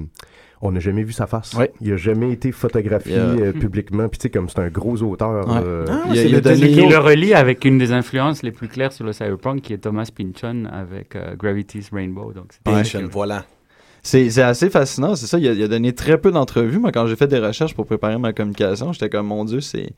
[0.60, 1.54] On n'a jamais vu sa face.
[1.54, 1.70] Ouais.
[1.80, 4.08] Il n'a jamais été photographié euh, publiquement.
[4.08, 5.48] Puis tu sais, comme c'est un gros auteur.
[5.48, 5.60] Ouais.
[5.64, 8.66] euh, Ah, Il a- le donné- Qui le relie avec une des influences les plus
[8.66, 12.32] claires sur le cyberpunk, qui est Thomas Pynchon avec euh, Gravity's Rainbow.
[12.32, 13.44] Donc, Pynchon, voilà.
[14.02, 15.38] C'est c'est assez fascinant, c'est ça.
[15.38, 16.78] Il a, il a donné très peu d'entrevues.
[16.78, 19.90] Moi, quand j'ai fait des recherches pour préparer ma communication, j'étais comme Mon Dieu, c'est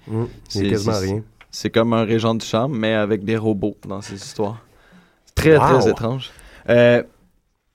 [0.49, 1.23] C'est- a quasiment c'est- rien.
[1.51, 4.59] c'est comme un régent du charme, mais avec des robots dans ses histoires.
[5.35, 5.79] Très, Wow.
[5.81, 6.31] très étrange.
[6.69, 7.03] Euh,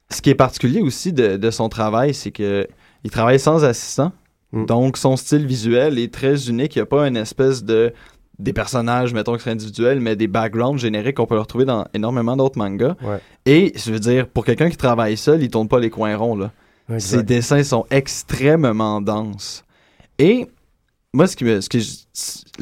[0.10, 2.68] ce qui est particulier aussi de, de son travail, c'est que
[3.04, 4.12] il travaille sans assistant.
[4.52, 4.66] Mm.
[4.66, 6.76] Donc, son style visuel est très unique.
[6.76, 7.94] Il n'y a pas une espèce de
[8.40, 12.36] des personnages, mettons, qui seraient individuels, mais des backgrounds génériques qu'on peut retrouver dans énormément
[12.36, 12.96] d'autres mangas.
[13.02, 13.20] Ouais.
[13.46, 16.36] Et, je veux dire, pour quelqu'un qui travaille seul, il tourne pas les coins ronds,
[16.36, 16.52] là.
[17.00, 19.64] Ses dessins sont extrêmement denses.
[20.20, 20.48] Et
[21.14, 21.78] moi, ce qui me, ce que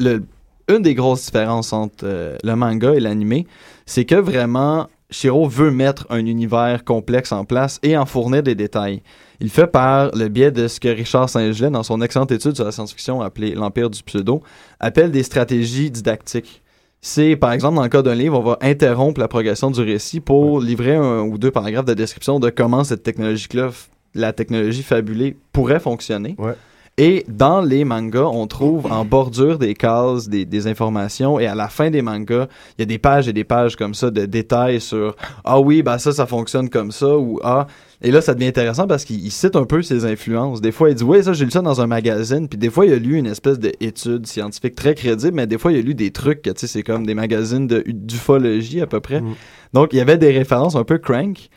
[0.02, 0.24] le-
[0.68, 3.46] une des grosses différences entre euh, le manga et l'animé,
[3.84, 8.54] c'est que vraiment, Shiro veut mettre un univers complexe en place et en fournir des
[8.54, 9.02] détails.
[9.40, 12.64] Il fait par le biais de ce que Richard Saint-Gelais, dans son excellente étude sur
[12.64, 14.42] la science-fiction appelée L'Empire du pseudo,
[14.80, 16.62] appelle des stratégies didactiques.
[17.00, 20.20] C'est, par exemple, dans le cas d'un livre, on va interrompre la progression du récit
[20.20, 23.70] pour livrer un ou deux paragraphes de description de comment cette technologie-là,
[24.14, 26.34] la technologie fabulée, pourrait fonctionner.
[26.38, 26.54] Ouais.
[26.96, 31.56] Et dans les mangas, on trouve en bordure des cases des, des informations et à
[31.56, 32.46] la fin des mangas,
[32.78, 35.82] il y a des pages et des pages comme ça de détails sur ah oui,
[35.82, 37.66] bah ça, ça fonctionne comme ça ou ah.
[38.00, 40.60] Et là, ça devient intéressant parce qu'il il cite un peu ses influences.
[40.60, 42.48] Des fois, il dit oui, ça, j'ai lu ça dans un magazine.
[42.48, 45.72] Puis des fois, il a lu une espèce d'étude scientifique très crédible, mais des fois,
[45.72, 49.00] il a lu des trucs, tu sais, c'est comme des magazines de- d'ufologie à peu
[49.00, 49.20] près.
[49.20, 49.34] Mm.
[49.72, 51.48] Donc, il y avait des références un peu crank.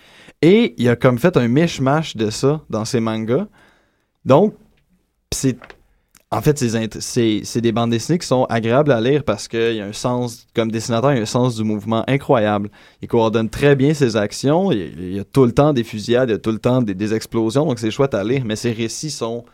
[0.42, 3.48] Et il a comme fait un mishmash de ça dans ses mangas.
[4.26, 4.56] Donc,
[5.34, 5.58] c'est.
[6.30, 9.86] En fait, c'est des bandes dessinées qui sont agréables à lire parce qu'il y a
[9.86, 12.70] un sens, comme dessinateur, il y a un sens du mouvement incroyable.
[13.02, 14.70] Il coordonne très bien ses actions.
[14.74, 16.82] Il, il y a tout le temps des fusillades, il y a tout le temps
[16.82, 18.44] des, des explosions, donc c'est chouette à lire.
[18.44, 19.46] Mais ses récits sont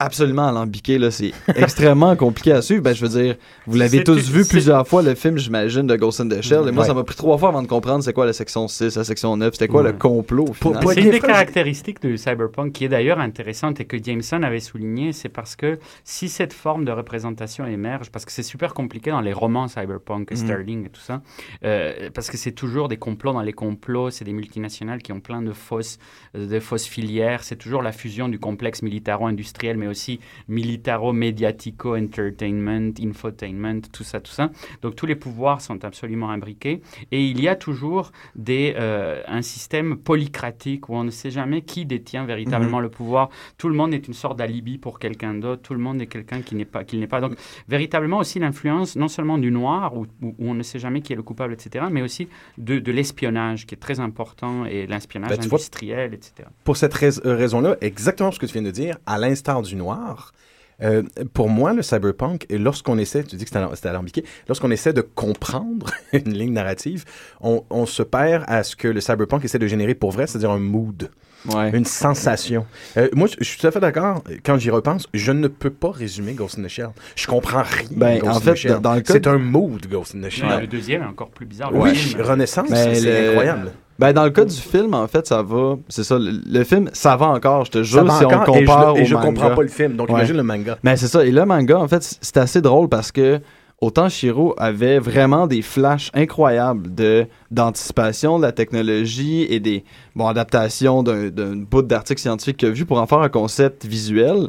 [0.00, 0.98] absolument alambiqués.
[0.98, 1.10] là.
[1.10, 2.82] C'est extrêmement compliqué à suivre.
[2.82, 6.20] Ben, je veux dire, vous l'avez tous vu plusieurs fois, le film, j'imagine, de Ghost
[6.20, 6.68] in the Shell.
[6.68, 6.86] Et moi, Ouais.
[6.88, 9.36] ça m'a pris trois fois avant de comprendre c'est quoi la section 6, la section
[9.36, 13.18] 9, c'était quoi le complot C'est une des Fois, caractéristiques du cyberpunk qui est d'ailleurs
[13.18, 18.10] intéressante et que Jameson avait souligné, c'est parce que si cette forme de représentation émerge,
[18.10, 20.36] parce que c'est super compliqué dans les romans cyberpunk, Mhm.
[20.36, 21.22] Sterling et tout ça,
[21.64, 25.20] euh, parce que c'est toujours des complots dans les complots, c'est des multinationales qui ont
[25.20, 25.98] plein de fausses,
[26.36, 33.80] euh, de fausses filières, c'est toujours la fusion du complexe militaro-industriel, mais aussi militaro-médiatico-entertainment, infotainment,
[33.92, 34.50] tout ça, tout ça.
[34.82, 36.80] Donc tous les pouvoirs sont absolument imbriqués
[37.12, 41.62] et il y a toujours des, euh, un système polycratique où on ne sait jamais
[41.62, 43.30] qui détient véritablement le pouvoir.
[43.56, 45.62] Tout le monde est une sorte d'alibi pour quelqu'un d'autre.
[45.62, 47.20] Tout le monde est quelqu'un qui n'est pas, qui n'est pas.
[47.20, 47.34] Donc
[47.68, 50.06] véritablement aussi l'influence non seulement du noir où,
[50.38, 53.74] on ne sait jamais qui est le coupable, etc., mais aussi de, de l'espionnage qui
[53.74, 56.48] est très important et l'espionnage Ben, vois- industriel, etc.
[56.64, 59.76] pour cette rais- euh, raison-là, exactement ce que tu viens de dire, à l'instar du
[59.78, 60.32] noir,
[60.80, 61.02] euh,
[61.34, 65.00] pour moi, le cyberpunk, et lorsqu'on essaie, tu dis que c'était alambiqué, lorsqu'on essaie de
[65.00, 67.04] comprendre une ligne narrative,
[67.40, 70.50] on, on se perd à ce que le cyberpunk essaie de générer pour vrai, c'est-à-dire
[70.52, 71.10] un mood,
[71.48, 71.70] Ouais.
[71.72, 72.66] une sensation.
[72.96, 74.24] Euh, moi, je suis tout à fait d'accord.
[74.44, 76.90] Quand j'y repense, je ne peux pas résumer Ghost in the Shell.
[77.14, 77.88] Je comprends rien.
[77.92, 78.72] Ben, Ghost en in the fait, Shell.
[78.72, 80.48] dans- dans le cas c'est de- un mood, Ghost in the Shell.
[80.48, 81.70] Ouais, Le deuxième est encore plus bizarre.
[81.70, 81.78] Le.
[81.78, 83.72] Renaissance, Mais c'est le- incroyable.
[83.98, 85.76] Ben, dans le cas du film, en fait, ça va.
[85.88, 88.60] C'est ça, le, le film, ça va encore, je te jure, si on encore, et
[88.60, 89.26] je, compare et au je manga.
[89.26, 90.14] comprends pas le film, donc Ouais.
[90.14, 90.78] imagine le manga.
[90.84, 91.24] Mais c'est ça.
[91.24, 93.40] Et le manga, en fait, c'est assez drôle parce que
[93.80, 99.84] autant Shiro avait vraiment des flashs incroyables de d'anticipation de la technologie et des
[100.16, 103.84] bon adaptations d'un d'un bout d'article scientifique qu'il a vu pour en faire un concept
[103.84, 104.48] visuel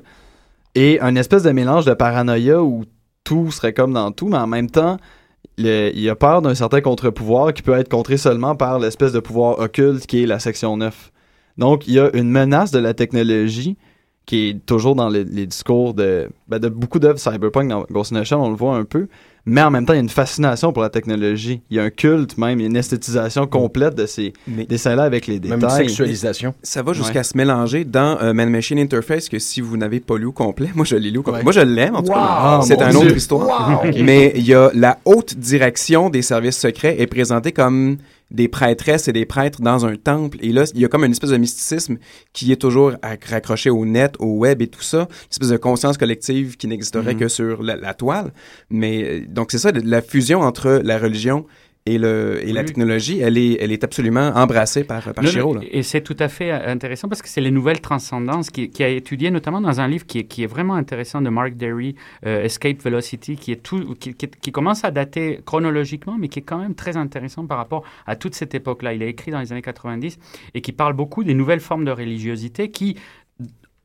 [0.75, 2.83] et un espèce de mélange de paranoïa où
[3.23, 4.97] tout serait comme dans tout, mais en même temps,
[5.59, 9.19] le- il a peur d'un certain contre-pouvoir qui peut être contré seulement par l'espèce de
[9.19, 11.11] pouvoir occulte qui est la section 9.
[11.57, 13.77] Donc, il y a une menace de la technologie
[14.29, 18.13] qui est toujours dans les, les discours de, ben, de beaucoup d'œuvres cyberpunk dans Ghost
[18.13, 19.07] in the Shell, on le voit un peu.
[19.47, 21.61] Mais en même temps, il y a une fascination pour la technologie.
[21.71, 24.65] Il y a un culte même, il y a une esthétisation complète de ces Mais-
[24.65, 25.87] dessins-là avec les Même une détails.
[25.87, 26.53] sexualisation.
[26.61, 30.25] Ça va jusqu'à se mélanger dans euh, Man-Machine Interface que si vous n'avez pas lu
[30.25, 31.39] au complet, moi je l'ai lu au complet.
[31.39, 31.43] Ouais.
[31.45, 32.57] Moi je l'aime en tout cas.
[32.59, 33.81] Wow, C'est une autre histoire.
[33.99, 37.97] Mais il y a la haute direction des services secrets est présentée comme
[38.31, 40.37] des prêtresses et des prêtres dans un temple.
[40.41, 41.97] Et là, il y a comme une espèce de mysticisme
[42.33, 45.01] qui est toujours acc- raccroché au net, au web et tout ça.
[45.09, 48.31] Une espèce de conscience collective qui n'existerait que sur la, la toile.
[48.69, 51.45] Mais euh, donc c'est ça, la fusion entre la religion
[51.93, 55.61] et, le, et la technologie, elle est, elle est absolument embrassée par, par Le- là.
[55.71, 58.83] Et c'est tout à fait euh, intéressant parce que c'est les nouvelles transcendances qui, qui
[58.83, 61.95] a étudié notamment dans un livre qui est, qui est vraiment intéressant de Mark Derry,
[62.25, 66.43] euh, Escape Velocity, qui, est tout, qui- qui commence à dater chronologiquement, mais qui est
[66.43, 68.93] quand même très intéressant par rapport à toute cette époque-là.
[68.93, 70.17] Il a écrit dans les années 90
[70.53, 72.95] et qui parle beaucoup des nouvelles formes de religiosité qui,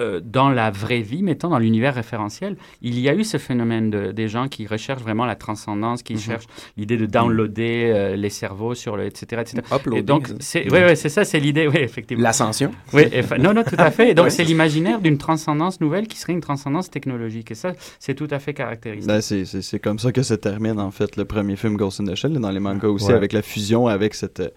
[0.00, 3.90] euh, dans la vraie vie, mettons dans l'univers référentiel, il y a eu ce phénomène
[3.90, 8.28] de, des gens qui recherchent vraiment la transcendance, qui cherchent l'idée de downloader euh, les
[8.28, 9.62] cerveaux sur le, etc., etc.
[9.94, 12.24] Et donc, c'est, oui, oui, c'est ça, c'est l'idée, oui, effectivement.
[12.24, 12.72] L'ascension.
[12.92, 13.04] Oui,
[13.38, 14.10] non, non, tout à fait.
[14.10, 17.52] Et donc, c'est l'imaginaire d'une transcendance nouvelle qui serait une transcendance technologique.
[17.52, 19.06] Et ça, c'est tout à fait caractéristique.
[19.06, 22.16] Ben, c'est, comme ça que se termine en fait le premier film Ghost in the
[22.16, 24.48] Shell, dans les mangas aussi, avec la fusion avec cet euh,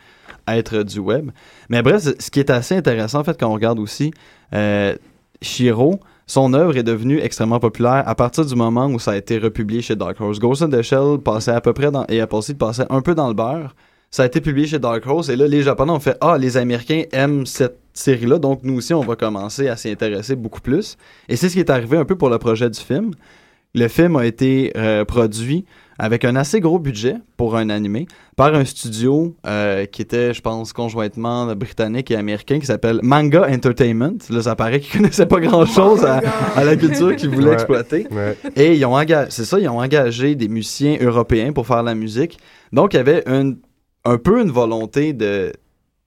[0.48, 1.30] être du web.
[1.70, 4.12] Mais bref, ce qui est assez intéressant en fait quand on regarde aussi,
[5.42, 9.38] Shiro, son œuvre est devenue extrêmement populaire à partir du moment où ça a été
[9.38, 10.40] republié chez Dark Horse.
[10.40, 13.16] Ghost in the Shell passait à peu près dans, et Apple Seed passait un peu
[13.16, 13.76] dans le beurre.
[14.12, 16.58] Ça a été publié chez Dark Horse et là les Japonais ont fait ah les
[16.58, 20.62] Américains aiment cette série là donc nous aussi on va commencer à s'y intéresser beaucoup
[20.62, 20.98] plus.
[21.30, 23.12] Et c'est ce qui est arrivé un peu pour le projet du film.
[23.74, 25.66] Le film a été euh, produit
[26.00, 30.42] avec un assez gros budget pour un animé par un studio euh, qui était, je
[30.42, 34.18] pense, conjointement britannique et américain qui s'appelle Manga Entertainment.
[34.30, 36.22] Là, ça paraît qu'ils connaissaient pas grand-chose à,
[36.56, 37.54] à la culture qu'ils voulaient Ouais.
[37.54, 38.08] exploiter.
[38.12, 38.38] Ouais.
[38.56, 41.96] Et ils ont engagé, c'est ça, ils ont engagé des musiciens européens pour faire la
[41.96, 42.38] musique.
[42.72, 43.58] Donc, il y avait une,
[44.06, 45.52] un peu une volonté de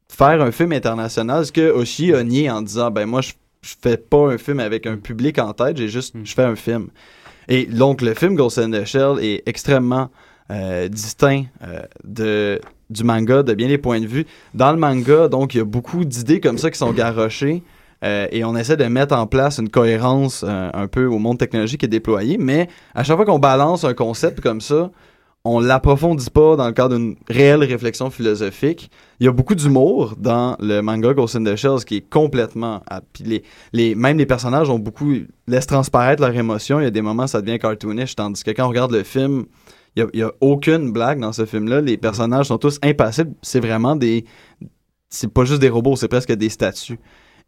[0.09, 3.75] faire un film international, ce que Oshi a nié en disant, ben moi, je, je
[3.81, 6.89] fais pas un film avec un public en tête, j'ai juste, je fais un film.
[7.51, 10.09] Et donc, le film Ghost in the Shell est extrêmement
[10.53, 12.61] euh, distinct euh, de,
[12.91, 14.25] du manga de bien des points de vue.
[14.55, 17.65] Dans le manga, donc, il y a beaucoup d'idées comme ça qui sont garochées.
[18.05, 21.81] euh, et on essaie de mettre en place une cohérence un peu au monde technologique
[21.81, 24.91] qui est déployé, mais à chaque fois qu'on balance un concept comme ça,
[25.45, 28.91] on l'approfondit pas dans le cadre d'une réelle réflexion philosophique.
[29.21, 32.83] Il y a beaucoup d'humour dans le manga Ghost in the Shells qui est complètement...
[33.13, 35.15] puis les, les, même les personnages ont beaucoup...
[35.47, 36.79] laissent transparaître leurs émotions.
[36.79, 39.47] Il y a des moments ça devient cartoonish, tandis que quand on regarde le film,
[39.97, 41.81] il y a, a aucune blague dans ce film-là.
[41.81, 43.33] Les personnages sont tous impassibles.
[43.41, 44.27] C'est vraiment des...
[45.09, 47.01] C'est pas juste des robots, c'est presque des statues.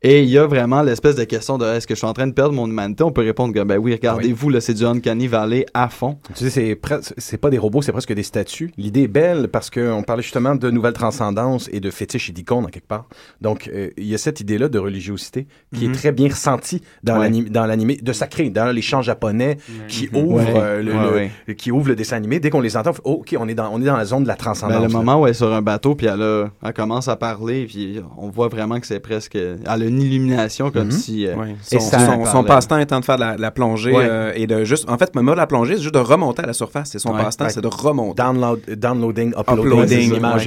[0.05, 2.27] Et il y a vraiment l'espèce de question de est-ce que je suis en train
[2.27, 3.05] de perdre mon humanité?
[3.05, 6.19] On peut répondre que ben oui, regardez-vous, là, c'est du Uncanny Valley à fond.
[6.35, 6.77] Tu sais,
[7.19, 8.73] c'est pas des robots, c'est presque des statues.
[8.77, 12.65] L'idée est belle parce qu'on parlait justement de nouvelles transcendances et de fétiches et d'icônes,
[12.65, 13.07] en quelque part.
[13.41, 17.21] Donc, euh, il y a cette idée-là de religiosité qui est très bien ressentie dans
[17.21, 17.31] Ouais.
[17.53, 20.19] l'animé, de sacré, dans les chants japonais qui Mhm.
[20.25, 20.53] ouvrent Ouais.
[20.61, 22.41] euh, le, Ouais, le- qui ouvrent le dessin animé.
[22.41, 24.05] Dès qu'on les entend, on fait, oh, OK, on est, dans, on est dans la
[24.05, 24.77] zone de la transcendance.
[24.79, 24.99] Ben, le là.
[24.99, 28.01] moment où elle est sur un bateau, puis elle, a- elle commence à parler, puis
[28.19, 29.37] on voit vraiment que c'est presque...
[29.37, 30.91] Elle a une illumination comme Mhm.
[30.93, 31.27] si...
[31.27, 31.57] euh, Ouais.
[31.71, 34.07] Et Son, ça- son- son passe-temps étant de faire de la, la plongée Ouais.
[34.09, 34.89] euh, et de juste.
[34.89, 36.91] En fait, même pas de la plongée, c'est juste de remonter à la surface.
[36.91, 37.23] C'est son Ouais.
[37.23, 37.51] passe-temps, Ouais.
[37.51, 38.23] c'est de remonter.
[38.23, 40.47] Download, downloading, uploading, Uploading, l'image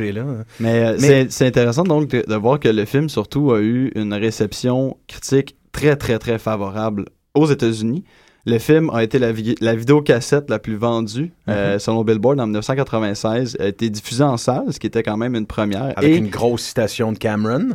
[0.00, 0.08] ouais.
[0.08, 0.24] est, là.
[0.60, 3.90] Mais, euh, Mais- c'est- intéressant donc de, de voir que le film surtout a eu
[3.94, 8.04] une réception critique très très très favorable aux États-Unis.
[8.46, 12.46] Le film a été la, vi- la vidéocassette la plus vendue euh, selon Billboard en
[12.46, 15.92] 1996, a été diffusée en salle, ce qui était quand même une première.
[15.96, 17.70] Avec Et- une grosse citation de Cameron,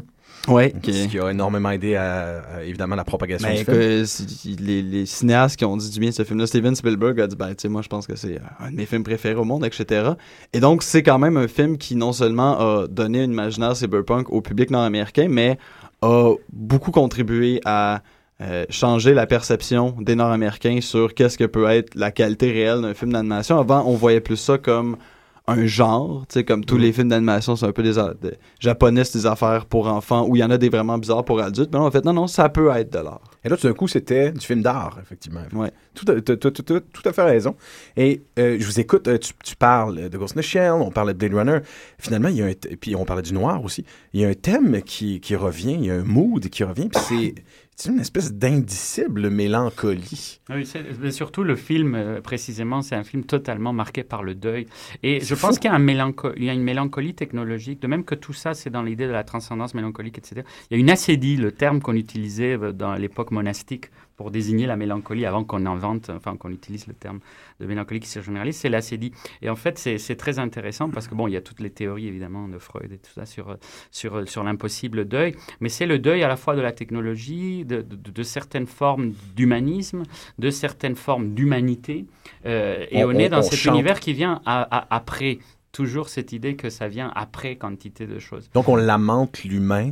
[0.48, 3.78] ouais, ce qui- a énormément aidé à, à, évidemment la propagation Ben, du film.
[3.78, 7.28] que les, les cinéastes qui ont dit du bien de ce film-là, Steven Spielberg a
[7.28, 9.44] dit, ben, tu sais, moi, je pense que c'est un de mes films préférés au
[9.46, 10.12] monde, etc.
[10.54, 14.30] Et donc, c'est quand même un film qui, non seulement a donné un imaginaire cyberpunk
[14.32, 15.58] au public nord-américain, mais
[16.02, 18.02] a beaucoup contribué à
[18.42, 22.94] euh, changer la perception des Nord-Américains sur qu'est-ce que peut être la qualité réelle d'un
[22.94, 23.58] film d'animation.
[23.60, 24.98] Avant, on voyait plus ça comme
[25.46, 28.36] un genre, tu sais, comme tous les films d'animation, c'est un peu des, a- de-
[28.62, 31.42] japonais, c'est des affaires pour enfants, où il y en a des vraiment bizarres pour
[31.42, 31.70] adultes.
[31.74, 33.20] Mais là, a fait, non, non, ça peut être de l'art.
[33.44, 35.42] Et là, tout d'un coup, c'était du film d'art, effectivement.
[35.52, 35.72] Ouais.
[35.94, 37.56] Tout à, tout, tout, tout, tout- tout à fait raison.
[37.98, 40.92] Et euh, je vous écoute, euh, tu, tu parles de Ghost in the Shell, on
[40.92, 41.60] parle de Blade Runner.
[42.00, 42.54] Finalement, il y a un...
[42.80, 43.84] Puis on parlait du noir aussi.
[44.14, 46.88] Il y a un thème qui, qui revient, il y a un mood qui revient.
[46.88, 47.36] Puis c'est,
[47.76, 50.40] c'est une espèce d'indicible mélancolie.
[50.50, 50.70] Oui,
[51.02, 54.68] mais surtout le film, euh, précisément, c'est un film totalement marqué par le deuil.
[55.02, 58.54] Et je pense qu'il y, a y une mélancolie technologique, de même que tout ça,
[58.54, 60.42] c'est dans l'idée de la transcendance mélancolique, etc.
[60.70, 63.90] Il y a une acédie, le terme qu'on utilisait euh, dans l'époque monastique
[64.24, 67.20] pour désigner la mélancolie avant qu'on invente, enfin qu'on utilise le terme
[67.60, 69.12] de mélancolie qui se généralise, c'est l'acédie.
[69.42, 72.08] Et en fait, c'est très intéressant parce que, bon, il y a toutes les théories,
[72.08, 73.58] évidemment, de Freud et tout ça sur,
[73.92, 77.82] sur, sur l'impossible deuil, mais c'est le deuil à la fois de la technologie, de,
[77.82, 80.04] de- de certaines formes d'humanisme,
[80.40, 82.06] de certaines formes d'humanité.
[82.46, 83.74] euh, et On- on, est dans on cet chante.
[83.74, 85.40] univers qui vient à- à- après.
[85.74, 88.48] Toujours cette idée que ça vient après quantité de choses.
[88.54, 89.92] Donc on lamente l'humain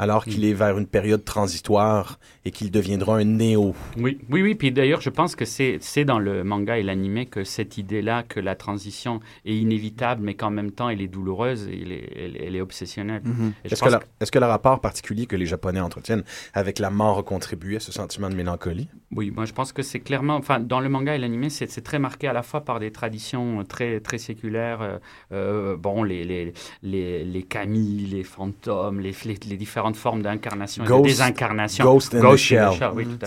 [0.00, 3.74] alors qu'il est vers une période transitoire et qu'il deviendra un néo.
[3.98, 4.54] Oui, oui, oui.
[4.54, 8.40] Puis d'ailleurs, je pense que c'est dans le manga et l'animé que cette idée-là, que
[8.40, 12.36] la transition est inévitable, mais qu'en même temps, elle est douloureuse et elle est, elle,
[12.42, 13.22] elle est obsessionnelle.
[13.66, 17.18] Je Est-ce que, la- que le rapport particulier que les Japonais entretiennent avec la mort
[17.18, 18.88] a contribué à ce sentiment de mélancolie?
[19.14, 21.98] Oui, moi je pense que c'est clairement, enfin dans le manga et l'animé, c'est très
[21.98, 24.98] marqué à la fois par des traditions très très séculaires, euh,
[25.32, 30.82] euh, bon les les les les kami, les fantômes, les les, les différentes formes d'incarnation,
[30.84, 31.84] de Ghost- désincarnation.
[31.84, 32.68] Ghost in the Shell.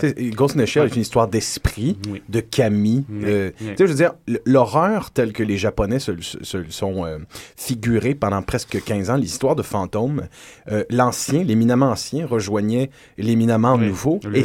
[0.18, 0.88] sais, Ghost in the Shell Ouais.
[0.90, 2.22] est une histoire d'esprit, Oui.
[2.28, 3.04] de Camille.
[3.08, 4.12] Oui, euh, je veux dire,
[4.44, 6.12] l'horreur telle que les Japonais se,
[6.68, 7.18] sont euh,
[7.56, 10.28] figurés pendant presque 15 ans, l'histoire de fantômes,
[10.70, 14.20] euh, l'ancien, l'éminemment ancien rejoignait l'éminemment nouveau.
[14.24, 14.44] Le et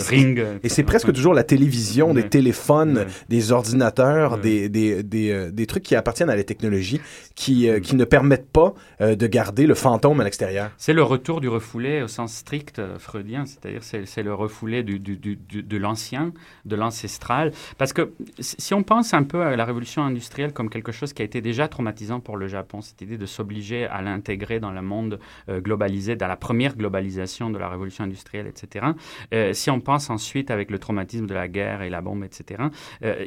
[0.70, 5.84] c'est- presque toujours la télévision, des téléphones, des ordinateurs, des, des, des, euh, des trucs
[5.84, 7.00] qui appartiennent à la technologie,
[7.36, 10.72] qui, euh, qui ne permettent pas de garder le fantôme à l'extérieur.
[10.78, 16.34] C'est le retour du refoulé sens strict euh, freudien, c'est-à-dire c'est, le refoulé de l'ancien,
[16.66, 17.54] de l'ancestral.
[17.78, 21.22] Parce que si on pense un peu à la révolution industrielle comme quelque chose qui
[21.22, 24.82] a été déjà traumatisant pour le Japon, cette idée de s'obliger à l'intégrer dans le
[24.82, 28.88] monde euh, globalisé, dans la première globalisation de la révolution industrielle, etc.
[29.34, 32.64] Euh, si on pense ensuite avec le traumatisme de la guerre et la bombe, etc.,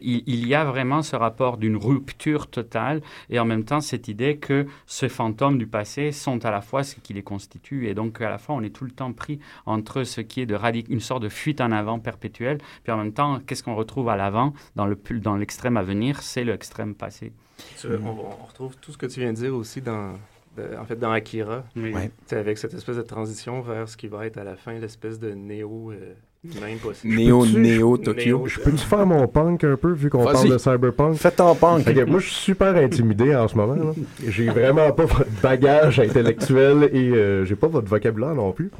[0.03, 4.09] il, il y a vraiment ce rapport d'une rupture totale et en même temps cette
[4.09, 7.95] idée que ces fantômes du passé sont à la fois ce qui les constitue et
[7.95, 10.55] donc à la fois on est tout le temps pris entre ce qui est de
[10.55, 14.09] radic une sorte de fuite en avant perpétuelle puis en même temps qu'est-ce qu'on retrouve
[14.09, 17.33] à l'avant dans le pul- dans l'extrême à venir c'est l'extrême passé.
[17.79, 20.15] Tu- on, on retrouve tout ce que tu viens de dire aussi dans,
[20.57, 22.11] de- en fait, dans Akira, Ouais.
[22.27, 25.19] Sais, avec cette espèce de transition vers ce qui va être à la fin l'espèce
[25.21, 27.15] de néo euh, humain possible.
[27.15, 28.47] Néo, Tokyo?
[28.47, 31.15] Je peux-tu faire mon punk un peu, vu qu'on parle de cyberpunk?
[31.17, 31.87] Faites en punk.
[32.07, 33.75] Moi, je suis super intimidé en ce moment.
[33.75, 33.93] là.
[34.29, 38.71] J'ai vraiment pas votre bagage intellectuel et euh, j'ai pas votre vocabulaire non plus.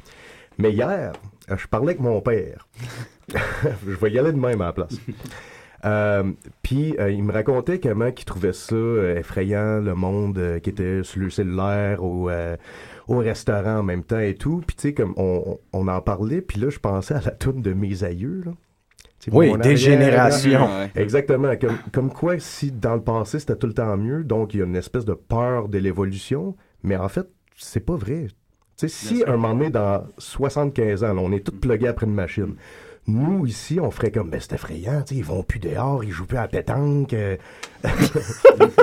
[0.59, 1.13] Mais hier,
[1.51, 2.67] euh, je parlais avec mon père.
[3.33, 4.97] je vais y aller de même à la place.
[5.85, 6.23] Euh,
[6.63, 8.77] Puis euh, il me racontait comment il trouvait ça
[9.17, 12.57] effrayant, le monde euh, qui était sur le cellulaire ou euh,
[13.13, 14.63] au restaurant en même temps et tout.
[14.67, 17.63] Puis tu sais, comme on, on en parlait, puis là, je pensais à la toune
[17.63, 18.43] de mes aïeux.
[18.45, 18.53] Là.
[19.21, 19.51] Tu sais, Oui,
[19.97, 20.11] arrière-
[20.97, 21.55] Exactement.
[21.57, 24.63] Comme, comme quoi, si dans le passé, c'était tout le temps mieux, donc il y
[24.63, 28.27] a une espèce de peur de l'évolution, mais en fait, c'est pas vrai.
[28.77, 32.07] Tu sais, si un moment donné, dans 75 ans, là, on est tous plugués après
[32.07, 32.55] une machine,
[33.09, 36.13] nous, ici, on ferait comme, ben, c'est effrayant, tu sais, ils vont plus dehors, ils
[36.13, 37.13] jouent plus à la pétanque.
[37.15, 37.37] euh.
[37.85, 37.89] je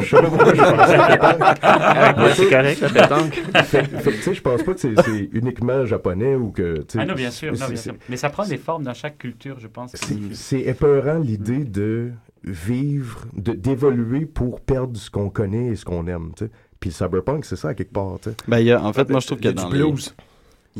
[0.05, 2.17] sais pas pourquoi je pensais à la pétanque.
[2.17, 3.33] Ouais, c'est correct, la pétanque.
[3.63, 6.85] Fait- fait que, tu sais, je pense pas que c'est c'est uniquement japonais ou que,
[6.97, 7.93] ah non bien sûr, non, bien sûr.
[8.09, 12.11] mais ça prend des formes dans chaque culture je pense c'est- C'est épeurant l'idée de
[12.43, 16.31] vivre, de d'évoluer pour perdre ce qu'on connaît et ce qu'on aime.
[16.35, 16.51] tu sais.
[16.79, 18.17] Puis le cyberpunk, c'est ça, à quelque part.
[18.21, 18.35] tu sais.
[18.47, 19.75] Ben, il y a- en fait, moi, je trouve Il que y a dans du
[19.77, 20.15] les- blues.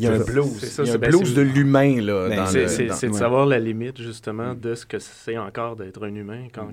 [0.00, 0.56] Il y a un blues.
[0.58, 2.28] C'est ça, Il y a un ben, blues de l'humain, là.
[2.28, 3.18] Ben, dans C'est le- de ouais.
[3.18, 6.68] savoir la limite, justement, de ce que c'est encore d'être un humain quand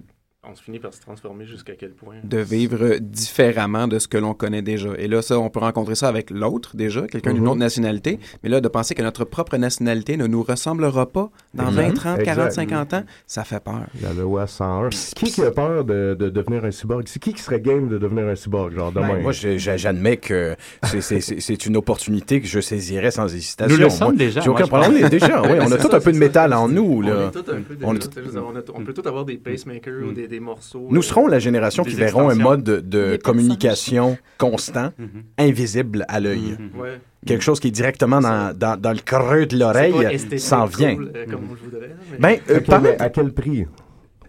[0.52, 2.16] on se finit par se transformer jusqu'à quel point?
[2.24, 4.90] de vivre différemment de ce que l'on connaît déjà.
[4.98, 7.50] Et là, ça, on peut rencontrer ça avec l'autre déjà, quelqu'un d'une Mhm.
[7.50, 8.20] autre nationalité.
[8.44, 11.82] Mais là, de penser que notre propre nationalité ne nous ressemblera pas dans Exact.
[11.88, 12.52] 20, 30, 40, Exact.
[12.52, 13.86] 50 ans, ça fait peur.
[14.02, 14.90] La loi 101.
[14.90, 17.04] Qui qui a peur de, de devenir un cyborg?
[17.08, 19.16] C'est qui qui serait game de devenir un cyborg, genre demain?
[19.16, 23.76] Ben, moi, j'admets que c'est- c'est c'est- c'est une opportunité que je saisirais sans hésitation.
[23.76, 25.10] nous le sommes Moi, déjà J'ai aucun problème.
[25.10, 26.60] Déjà, oui, on a tout ça, un peu de métal ça.
[26.60, 27.02] en nous.
[27.04, 30.28] On est tous un peu On on on peut tous avoir des pacemakers ou des,
[30.38, 30.88] des morceaux.
[30.90, 35.24] Nous euh, serons la génération qui verront un mode de, communication constant, Mhm.
[35.38, 36.58] invisible à l'œil.
[36.60, 36.80] Mhm.
[36.80, 37.00] Ouais.
[37.26, 39.94] Quelque chose qui est directement dans, dans, dans le creux de l'oreille
[40.40, 40.96] s'en vient.
[40.96, 41.96] cool, euh, comme voudrais.
[42.20, 43.66] mais- Ben, euh, mais à quel prix?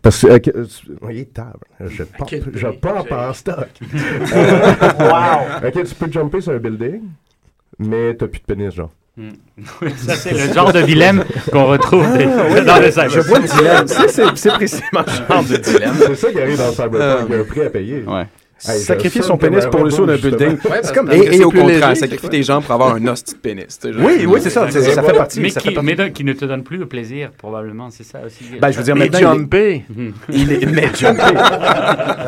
[0.00, 0.66] Parce que,
[1.00, 1.58] voyez, table.
[1.80, 3.68] Je pars, quel je pas en stock.
[5.00, 5.66] wow!
[5.68, 7.02] Ok, tu peux jumper sur un building,
[7.78, 8.90] mais t'as plus de pénis, genre.
[10.06, 12.24] Ça c'est le genre de dilemme qu'on retrouve des-
[12.64, 13.86] dans le cyber je vois le dilemme.
[13.88, 15.94] C'est- précisément le genre de dilemme.
[16.06, 18.04] C'est ça qui arrive dans Cyberpunk, il y a un prix à payer.
[18.06, 18.26] Ouais.
[18.66, 20.56] Hey, sacrifier son pénis pour le saut d'un building.
[20.68, 23.34] Ouais, c'est comme et, et au contraire, léger, sacrifier tes jambes pour avoir un hostie
[23.34, 23.78] de pénis.
[23.84, 24.68] Oui, oui, c'est ça.
[24.70, 25.40] Ça fait partie.
[25.40, 25.94] mais ça qui, fait partie.
[25.96, 28.44] mais qui ne te donne plus de plaisir, probablement, c'est ça aussi.
[28.60, 29.84] Ben, je veux dire, Mais maintenant, il est- jumper.
[30.30, 31.22] Il est, mais jumper.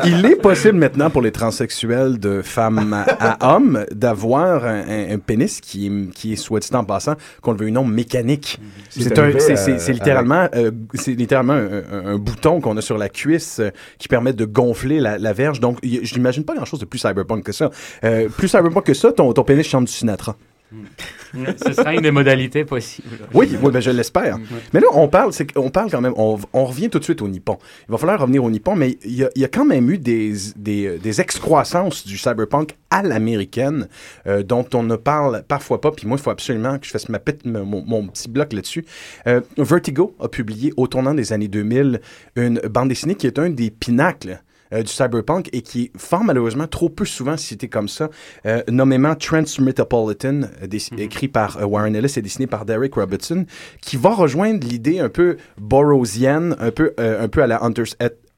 [0.05, 5.17] il est possible maintenant pour les transsexuels de femmes à, hommes d'avoir un, un- un
[5.19, 8.59] pénis qui, est- qui est, soit dit en passant, qu'on le veut ou non, mécanique.
[8.89, 13.59] C'est c'est- euh, c'est- littéralement, euh, c'est littéralement un, bouton qu'on a sur la cuisse
[13.59, 15.59] euh, qui permet de gonfler la, la verge.
[15.59, 17.69] Donc, je n'imagine pas grand-chose de plus cyberpunk que ça.
[18.03, 20.35] Euh, plus cyberpunk que ça, ton, ton pénis chante du Sinatra.
[21.33, 23.07] Ce sera une des modalités possibles.
[23.33, 24.37] Oui, oui, ben je l'espère.
[24.73, 27.27] Mais là, on parle, qu'on parle quand même, on, on revient tout de suite au
[27.27, 27.57] Nippon.
[27.87, 29.89] Il va falloir revenir au Nippon, mais il y a, il y a quand même
[29.89, 33.87] eu des, des, des excroissances du cyberpunk à l'américaine,
[34.27, 37.09] euh, dont on ne parle parfois pas, puis moi, il faut absolument que je fasse
[37.09, 38.85] ma mon, mon petit bloc là-dessus.
[39.27, 42.01] Euh, Vertigo a publié au tournant des années 2000
[42.35, 44.41] une bande dessinée qui est un des pinacles
[44.73, 48.09] euh, du cyberpunk et qui est fort malheureusement trop peu souvent cité comme ça,
[48.45, 53.45] euh, nommément Transmetropolitan, euh, dess- écrit par euh, Warren Ellis et dessiné par Derek Robertson,
[53.81, 57.95] qui va rejoindre l'idée un peu borrowsienne, un peu, un peu à la Hunter's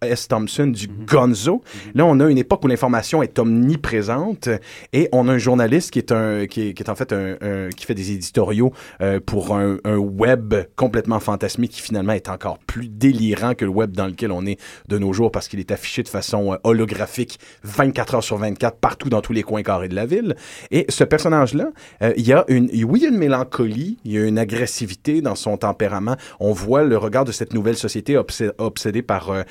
[0.08, 0.28] S.
[0.28, 1.62] Thompson du Gonzo.
[1.95, 4.49] Là, on a une époque où l'information est omniprésente
[4.93, 7.36] et on a un journaliste qui est un qui est, qui est en fait un,
[7.41, 12.30] un- qui fait des éditoriaux euh, pour un, un web complètement fantasmé qui finalement est
[12.30, 15.60] encore plus délirant que le web dans lequel on est de nos jours parce qu'il
[15.60, 19.64] est affiché de façon euh, holographique 24 heures sur 24 partout dans tous les coins
[19.64, 20.36] carrés de la ville.
[20.72, 21.68] Et ce personnage-là,
[22.01, 24.38] euh, il y a une, oui, il y a une mélancolie, il y a une
[24.38, 26.16] agressivité dans son tempérament.
[26.39, 29.43] On voit le regard de cette nouvelle société obsé- obsédée par euh,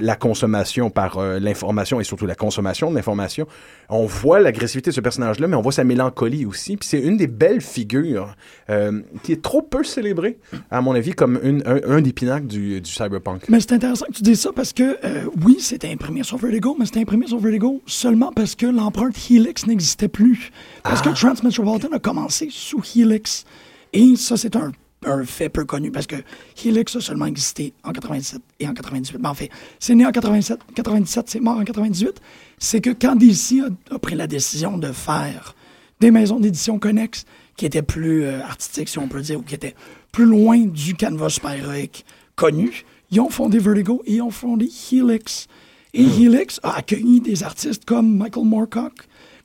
[0.00, 3.46] la consommation, par euh, l'information et surtout la consommation de l'information.
[3.88, 6.76] On voit l'agressivité de ce personnage-là, mais on voit sa mélancolie aussi.
[6.76, 8.34] Puis c'est une des belles figures
[8.68, 10.38] euh, qui est trop peu célébrée,
[10.70, 13.48] à mon avis, comme une, un, un des pinacles du, du cyberpunk.
[13.48, 16.76] Mais c'est intéressant que tu dises ça parce que, euh, oui, c'était imprimé sur Vertigo,
[16.78, 20.50] mais c'était imprimé sur Vertigo seulement parce que l'empreinte Helix n'existait plus.
[20.82, 23.44] Parce que Transmetropolitan a commencé sous Helix.
[23.92, 24.72] Et ça, c'est un,
[25.04, 26.16] un fait peu connu parce que
[26.64, 29.18] Helix a seulement existé en 87 et en 98.
[29.20, 32.20] Mais en fait, c'est né en 87, 97, c'est mort en 98.
[32.58, 35.54] C'est que quand DC a, a pris la décision de faire
[36.00, 37.24] des maisons d'édition connexes
[37.56, 39.74] qui étaient plus euh, artistiques, si on peut dire, ou qui étaient
[40.12, 45.46] plus loin du canevas super-héroïque connu, ils ont fondé Vertigo et ils ont fondé Helix.
[45.92, 48.94] Et Helix a accueilli des artistes comme Michael Moorcock,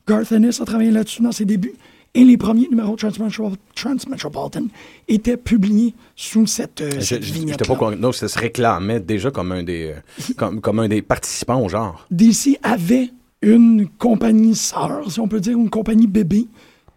[0.07, 1.73] Garth Ennis a travaillé là-dessus dans ses débuts,
[2.15, 4.67] et les premiers numéros de Transmetro- Transmetropolitan
[5.07, 9.29] étaient publiés sous cette, euh, Je, cette vignette pas con- non, ça se réclamait déjà
[9.31, 12.05] comme un des, euh, comme, comme un des participants au genre.
[12.11, 13.11] DC avait
[13.41, 16.47] une compagnie sœur, si on peut dire, une compagnie bébé,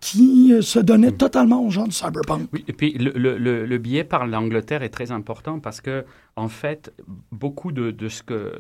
[0.01, 2.49] qui euh, se donnait totalement au genre du cyberpunk.
[2.53, 6.05] Oui, et puis le, le, le, le biais par l'Angleterre est très important parce que,
[6.37, 6.93] en fait,
[7.33, 8.53] beaucoup de, de ce que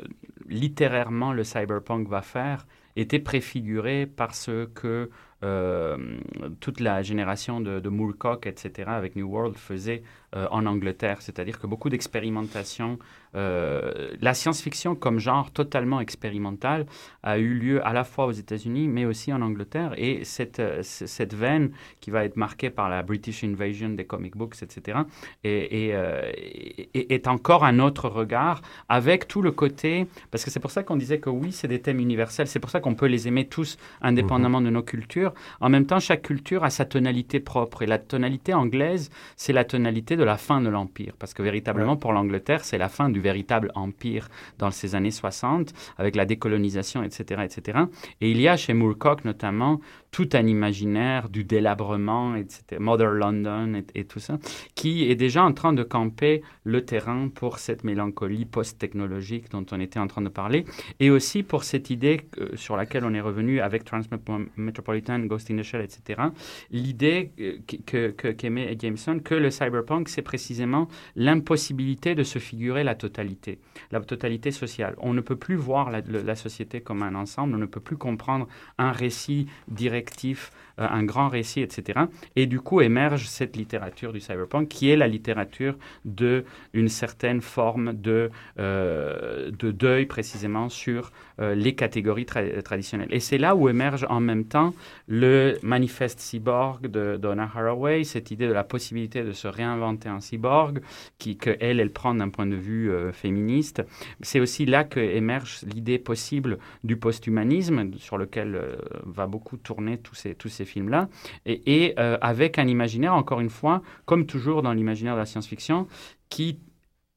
[0.48, 5.06] littérairement le cyberpunk va faire était préfiguré par ce que euh,
[5.40, 10.02] toute la génération de, de Moorcock, etc., avec New World, faisait
[10.36, 11.22] euh, en Angleterre.
[11.22, 12.98] C'est-à-dire que beaucoup d'expérimentations,
[13.34, 16.84] euh, la science-fiction comme genre totalement expérimental
[17.22, 19.94] a eu lieu à la fois aux États-Unis, mais aussi en Angleterre.
[19.96, 21.70] Et cette, euh, cette veine
[22.02, 24.98] qui va être marquée par la British Invasion des comic books, etc.,
[25.44, 28.60] est encore un autre regard
[28.90, 31.80] avec tout le côté, parce que c'est pour ça qu'on disait que oui, c'est des
[31.80, 35.32] thèmes universels, c'est pour ça qu'on peut les aimer tous indépendamment de nos cultures.
[35.62, 37.80] En même temps, chaque culture a sa tonalité propre.
[37.80, 41.14] Et la tonalité anglaise, c'est la tonalité de la fin de l'Empire.
[41.18, 45.72] Parce que véritablement, pour l'Angleterre, c'est la fin du véritable empire dans ces années 60,
[45.96, 47.78] avec la décolonisation, etc., etc.
[48.20, 53.74] Et il y a chez Moorcock notamment tout un imaginaire du délabrement, etc., Mother London
[53.74, 54.38] et, et tout ça,
[54.74, 59.80] qui est déjà en train de camper le terrain pour cette mélancolie post-technologique dont on
[59.80, 60.64] était en train de parler,
[61.00, 65.56] et aussi pour cette idée euh, sur laquelle on est revenu avec Transmetropolitan, Ghost in
[65.56, 66.22] the Shell, etc.,
[66.70, 72.84] l'idée euh, que, que, qu'aimait Jameson, que le cyberpunk, c'est précisément l'impossibilité de se figurer
[72.84, 73.58] la totalité,
[73.90, 74.94] la totalité sociale.
[74.98, 78.48] On ne peut plus voir la, société comme un ensemble, on ne peut plus comprendre
[78.78, 82.00] un récit directif, un grand récit, etc.
[82.36, 87.40] Et du coup émerge cette littérature du cyberpunk, qui est la littérature de une certaine
[87.40, 93.08] forme de, euh, de deuil précisément sur euh, les catégories tra- traditionnelles.
[93.10, 94.74] Et c'est là où émerge en même temps
[95.06, 100.20] le manifeste cyborg de Donna Haraway, cette idée de la possibilité de se réinventer en
[100.20, 100.80] cyborg,
[101.18, 103.82] qui que elle, elle prend d'un point de vue euh, féministe.
[104.20, 109.98] C'est aussi là que émerge l'idée possible du post-humanisme, sur lequel euh, va beaucoup tourner
[109.98, 111.08] tous ces, tous ces films-là,
[111.46, 115.26] et, et, euh, avec un imaginaire, encore une fois, comme toujours dans l'imaginaire de la
[115.26, 115.86] science-fiction,
[116.28, 116.58] qui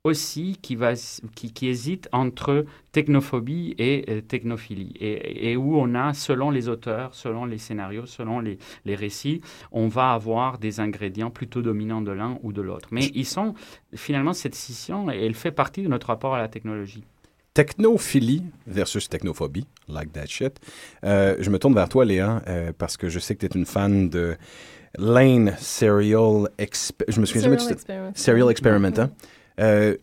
[0.04, 0.94] aussi qui, va,
[1.36, 6.70] qui, qui hésite entre technophobie et euh, technophilie, et, et, où on a, selon les
[6.70, 9.42] auteurs, selon les scénarios, selon les, les, récits,
[9.72, 12.90] on va avoir des ingrédients plutôt dominants de l'un ou de l'autre.
[12.92, 13.54] Mais ils sont,
[13.94, 17.04] finalement, cette scission, elle fait partie de notre rapport à la technologie.
[17.54, 20.58] Technophilie versus technophobie, like that shit.
[21.04, 23.60] Euh, je me tourne vers toi, Léa, euh, parce que je sais que tu es
[23.60, 24.38] une fan de
[24.98, 28.12] Lane Serial Exp Je me souviens Serial jamais Experiment.
[28.16, 28.94] Serial Experiment.
[29.00, 29.12] hein.
[29.60, 29.98] Euh,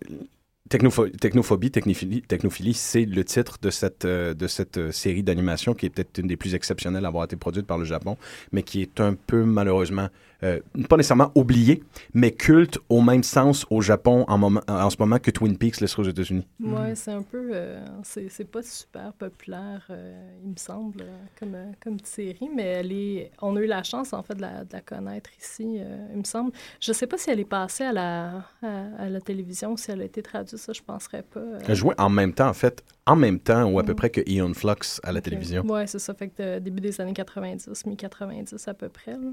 [0.68, 5.90] technopho- technophobie, technophilie, technophilie c'est le titre de cette, de cette série d'animation qui est
[5.90, 8.18] peut-être une des plus exceptionnelles à avoir été produite par le Japon,
[8.52, 10.08] mais qui est un peu malheureusement,
[10.42, 11.82] euh, pas nécessairement oubliée,
[12.14, 15.80] mais culte au même sens au Japon en, moment, en ce moment que Twin Peaks
[15.80, 16.46] l'est aux États-Unis.
[16.60, 17.50] Ouais, c'est un peu.
[17.52, 21.04] euh, c'est pas super populaire, euh, il me semble,
[21.38, 23.30] comme, comme série, mais elle est.
[23.42, 26.18] On a eu la chance, en fait, de la, de la connaître ici, euh, il
[26.18, 26.52] me semble.
[26.80, 30.02] Je sais pas si elle est passée à la, à, à la télévision, si elle
[30.02, 31.40] a été traduite, ça, je penserais pas.
[31.40, 31.58] euh.
[31.66, 33.96] Elle jouait en même temps, en fait, en même temps ou à peu Mhm.
[33.96, 35.64] près que Ion Flux à la télévision.
[35.66, 36.14] Ouais, c'est ça.
[36.14, 39.12] Fait que de- début des années 90, mi-90 à peu près.
[39.12, 39.30] là.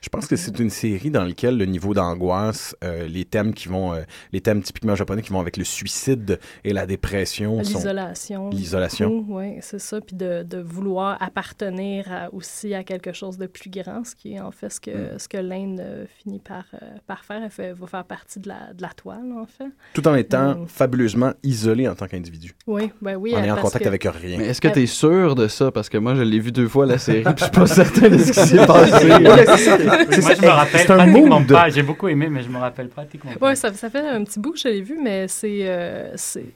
[0.00, 3.68] Je pense que c'est une série dans laquelle le niveau d'angoisse, euh, les thèmes qui
[3.68, 4.02] vont, euh,
[4.32, 8.50] les thèmes typiquement japonais qui vont avec le suicide et la dépression sont L'isolation.
[8.50, 9.24] l'isolation.
[9.28, 10.00] Oui, c'est ça.
[10.00, 14.34] Puis de, de vouloir appartenir à- aussi à quelque chose de plus grand, ce qui
[14.34, 15.18] est en fait ce que, Mm.
[15.18, 17.42] ce que l'Inde euh, finit par, euh, par faire.
[17.42, 19.68] Elle fait, va faire partie de la, de la toile, en fait.
[19.94, 20.66] tout en étant Mm.
[20.68, 23.34] fabuleusement isolé en tant qu'individu, Oui, ben oui.
[23.34, 24.38] en elle- ayant parce contact que- avec rien.
[24.38, 25.70] Mais est-ce que tu es sûr de ça?
[25.70, 28.08] Parce que moi, je l'ai vu deux fois la série, puis je suis pas certain
[28.08, 29.06] de ce qui s'est passé.
[29.08, 31.48] Moi, je me rappelle c'est un pratiquement mood.
[31.48, 31.68] pas.
[31.68, 33.48] J'ai beaucoup aimé, mais je me rappelle pratiquement pas.
[33.50, 35.60] Oui, ça, ça fait un petit bout que je l'ai vu, mais c'est.
[35.68, 36.46] euh, c'est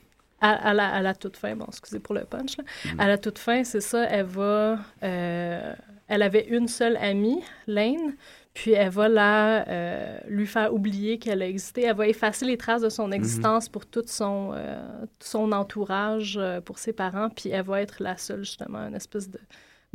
[0.41, 2.65] à, à la, à la toute fin, bon, excusez pour le punch, là.
[2.95, 3.01] Mm.
[3.01, 4.79] à la toute fin, c'est ça, elle va.
[5.05, 5.73] euh,
[6.09, 8.15] elle avait une seule amie, Lane,
[8.55, 11.83] puis elle va la, euh, lui faire oublier qu'elle a existé.
[11.85, 13.15] Elle va effacer les traces de son Mm-hmm.
[13.15, 14.79] existence pour tout son, euh,
[15.19, 18.95] tout son entourage, euh, pour ses parents, puis elle va être la seule, justement, une
[18.95, 19.39] espèce de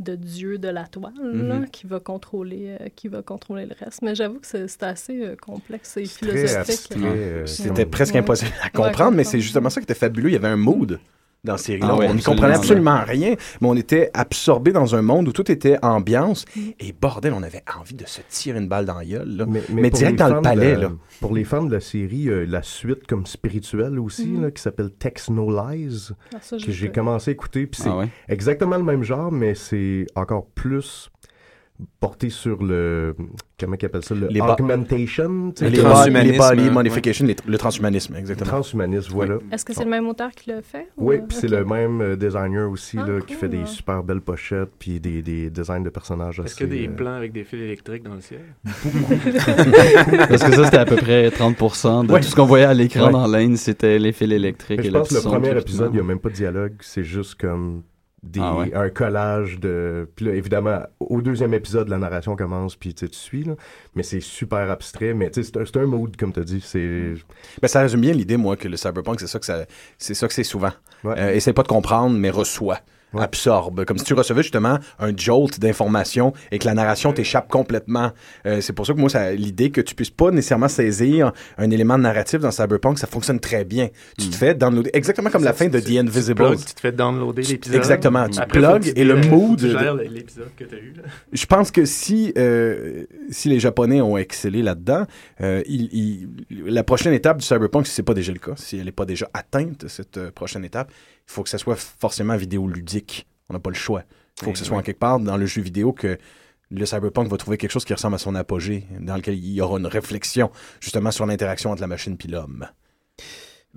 [0.00, 1.70] de dieu de la toile là, Mm-hmm.
[1.70, 5.34] qui va contrôler euh, qui va contrôler le reste mais j'avoue que c'est assez euh,
[5.34, 8.20] complexe et philosophique euh, C'était presque Ouais.
[8.20, 9.16] impossible à comprendre.
[9.16, 10.28] mais c'est justement ça qui était fabuleux.
[10.28, 11.00] Il y avait un mood
[11.48, 11.88] dans série-là.
[11.90, 15.32] Ah ouais, on ne comprenait absolument rien, mais on était absorbé dans un monde où
[15.32, 16.44] tout était ambiance.
[16.54, 16.60] Mm.
[16.78, 19.36] Et bordel, on avait envie de se tirer une balle dans la gueule.
[19.36, 19.46] là.
[19.48, 20.92] Mais, Mais direct dans le fans palais, de la- là.
[21.20, 24.90] Pour les fans de la série, euh, la suite comme spirituelle aussi, là, qui s'appelle
[24.90, 28.08] Text No Lies, Ah, ça, que j'ai commencé à écouter, puis c'est Ah ouais?
[28.28, 31.10] exactement le même genre, mais c'est encore plus
[32.00, 33.14] porté sur le...
[33.58, 34.14] Comment ils appellent ça?
[34.14, 36.70] Le Les augmentation, les, le body, transhumanisme, les body ouais.
[36.70, 38.50] modification, les- le transhumanisme, exactement.
[38.50, 39.38] transhumanisme, voilà.
[39.52, 40.88] Est-ce que c'est le même auteur qui l'a fait?
[40.96, 43.64] ou, Oui, euh, puis c'est le même euh, designer aussi, Ah, là, qui fait des
[43.66, 46.96] super belles pochettes, puis des, des designs de personnages Est-ce qu'il y a des euh,
[46.96, 48.40] plans avec des fils électriques dans le ciel?
[50.28, 52.20] Parce que ça, c'était à peu près 30% de Ouais.
[52.20, 53.12] tout ce qu'on voyait à l'écran Ouais.
[53.12, 55.96] dans l'Inde, c'était les fils électriques Mais et je pense que le premier épisode, il
[55.96, 57.82] n'y a même pas de dialogue, c'est juste comme
[58.22, 58.74] des, Ah ouais.
[58.74, 60.08] un collage de...
[60.16, 63.54] Puis là, évidemment, au deuxième épisode, la narration commence, puis tu sais, tu suis, là.
[63.94, 66.60] Mais c'est super abstrait, mais c'est un, un mood, comme tu as dit.
[66.60, 67.14] C'est...
[67.62, 69.64] Ben, ça résume bien l'idée, moi, que le cyberpunk, c'est ça que ça,
[69.98, 70.72] c'est ça que c'est souvent.
[71.04, 71.14] Ouais.
[71.16, 72.80] Euh, essaie pas de comprendre, mais reçoit.
[73.14, 73.22] Ouais.
[73.22, 73.84] absorbe.
[73.86, 78.12] Comme si tu recevais justement un jolt d'information et que la narration t'échappe complètement.
[78.46, 81.96] Euh, c'est pour ça que moi, l'idée que tu puisses pas nécessairement saisir un élément
[81.96, 83.88] narratif dans Cyberpunk, ça fonctionne très bien.
[84.18, 86.34] Tu te fais downloader, exactement comme la fin de The Invisibles.
[86.34, 87.76] Plug, tu te fais downloader l'épisode.
[87.76, 88.28] Exactement.
[88.28, 89.58] Tu plugs tu et le mood.
[89.58, 90.92] Tu gères l'épisode que tu as eu.
[90.96, 91.02] Là.
[91.32, 95.06] Je pense que si, euh, si les Japonais ont excellé là-dedans,
[95.40, 95.88] euh, il-
[96.50, 98.92] il- la prochaine étape du cyberpunk, si c'est pas déjà le cas, si elle n'est
[98.92, 100.90] pas déjà atteinte, cette euh, prochaine étape,
[101.28, 103.26] il faut que ça soit forcément vidéoludique.
[103.48, 104.02] On n'a pas le choix.
[104.40, 106.18] Il faut que ce soit en quelque part dans le jeu vidéo que
[106.70, 109.60] le cyberpunk va trouver quelque chose qui ressemble à son apogée, dans lequel il y
[109.60, 110.50] aura une réflexion
[110.80, 112.66] justement sur l'interaction entre la machine et l'homme.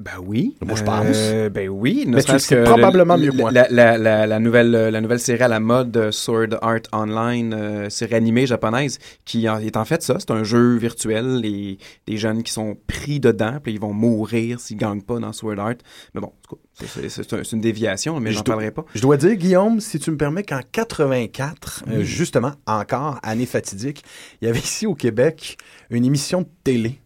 [0.01, 0.57] Ben oui.
[0.65, 2.05] Moi, je Euh, ben oui.
[2.07, 3.51] ne Mais tu serait-ce le sais que probablement le- mieux que moi.
[3.51, 6.79] La, la, la, la nouvelle, euh, la nouvelle série à la mode euh, Sword Art
[6.91, 10.15] Online, euh, série animée japonaise, qui en- est en fait ça.
[10.19, 11.77] C'est un jeu virtuel des
[12.17, 15.75] jeunes qui sont pris dedans, puis ils vont mourir s'ils gagnent pas dans Sword Art.
[16.15, 16.33] Mais bon,
[16.73, 18.85] c'est- c'est un- c'est une déviation, mais Je j'en dois- parlerai pas.
[18.95, 22.05] Je dois dire, Guillaume, si tu me permets, qu'en 84, euh, Oui.
[22.05, 24.03] justement, encore, année fatidique,
[24.41, 25.57] il y avait ici au Québec
[25.89, 26.99] une émission de télé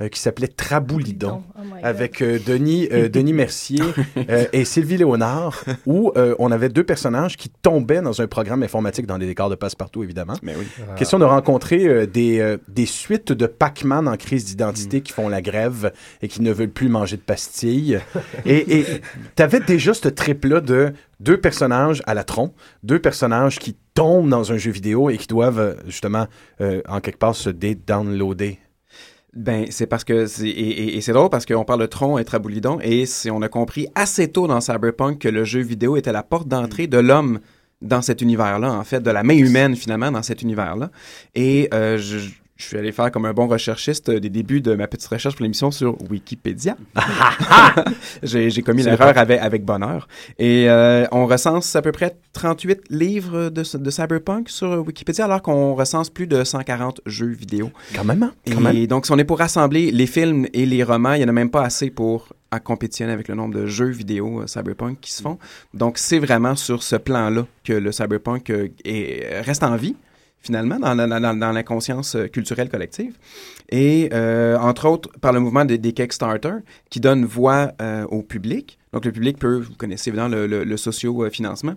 [0.00, 1.42] euh, qui s'appelait Traboulidon.
[1.56, 1.60] Oh.
[1.82, 3.80] Avec euh, Denis, euh, Denis Mercier
[4.28, 8.62] euh, et Sylvie Léonard, où euh, on avait deux personnages qui tombaient dans un programme
[8.62, 10.34] informatique dans des décors de passe-partout, évidemment.
[10.42, 10.66] Mais oui.
[10.96, 15.28] Question de rencontrer euh, des, euh, des suites de Pac-Man en crise d'identité qui font
[15.28, 15.92] la grève
[16.22, 18.00] et qui ne veulent plus manger de pastilles.
[18.44, 18.84] et
[19.36, 24.28] tu avais déjà ce trip-là de deux personnages à la tronc, deux personnages qui tombent
[24.28, 26.26] dans un jeu vidéo et qui doivent justement,
[26.60, 28.58] euh, en quelque part, se dé-downloader.
[29.34, 32.18] Ben, c'est parce que c'est et, et- et c'est drôle parce qu'on parle de Tron
[32.18, 35.96] et Traboulidon et c'est on a compris assez tôt dans Cyberpunk que le jeu vidéo
[35.96, 37.38] était la porte d'entrée de l'homme
[37.80, 40.90] dans cet univers-là, en fait, de la main humaine finalement dans cet univers-là.
[41.34, 42.18] Et euh, je,
[42.60, 45.42] je suis allé faire comme un bon recherchiste des débuts de ma petite recherche pour
[45.42, 46.76] l'émission sur Wikipédia.
[48.22, 50.08] j'ai commis l'erreur avec, avec bonheur.
[50.38, 55.42] Et euh, on recense à peu près 38 livres de, de Cyberpunk sur Wikipédia alors
[55.42, 57.70] qu'on recense plus de 140 jeux vidéo.
[57.94, 58.32] Quand même, hein?
[58.46, 58.86] Et Quand même.
[58.86, 61.32] donc, si on est pour rassembler les films et les romans, il n'y en a
[61.32, 65.12] même pas assez pour à compétitionner avec le nombre de jeux vidéo euh, cyberpunk qui
[65.12, 65.38] se font.
[65.72, 69.94] Donc, c'est vraiment sur ce plan-là que le cyberpunk euh, est- reste en vie,
[70.40, 73.14] finalement, dans dans, dans la conscience euh, culturelle collective.
[73.70, 76.54] Et, euh, entre autres, par le mouvement des, des Kickstarter,
[76.90, 78.78] qui donne voix euh, au public.
[78.92, 81.74] Donc, le public peut, vous connaissez évidemment le, le, le socio-financement.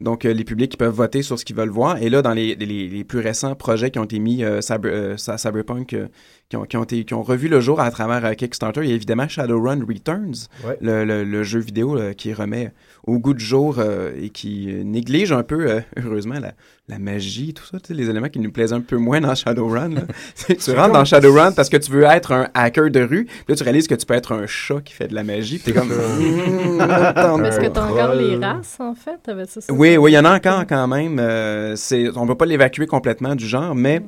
[0.00, 2.02] Donc, euh, les publics qui peuvent voter sur ce qu'ils veulent voir.
[2.02, 4.90] Et là, dans les, les, les plus récents projets qui ont été mis, euh, cyber,
[4.92, 6.08] euh, ça- Cyberpunk, euh,
[6.50, 8.88] qui, ont, qui, ont été, qui ont revu le jour à travers euh, Kickstarter, il
[8.88, 10.76] y a évidemment Shadowrun Returns, Ouais.
[10.80, 12.72] le, le, le jeu vidéo qui remet
[13.06, 16.52] au goût du jour euh, et qui néglige un peu, euh, heureusement, la,
[16.88, 19.34] la magie, tout ça, tu sais, les éléments qui nous plaisent un peu moins dans
[19.34, 19.94] Shadowrun.
[20.48, 23.44] que tu rentres dans Shadowrun parce que tu veux être un hacker de rue, puis
[23.48, 25.72] là, tu réalises que tu peux être un chat qui fait de la magie, puis
[25.72, 25.90] t'es comme...
[25.92, 29.20] Est-ce que tu as encore les races, en fait?
[29.48, 29.72] Ça?
[29.84, 31.18] Oui, oui, il y en a encore quand même.
[31.20, 31.76] Euh,
[32.16, 34.02] on ne peut pas l'évacuer complètement du genre, mais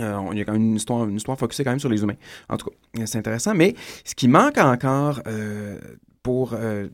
[0.00, 2.02] euh, il y a quand même une histoire, une histoire focusée quand même sur les
[2.02, 2.16] humains.
[2.48, 3.54] En tout cas, c'est intéressant.
[3.54, 3.74] Mais
[4.04, 5.78] ce qui manque encore euh,
[6.22, 6.88] pour, euh,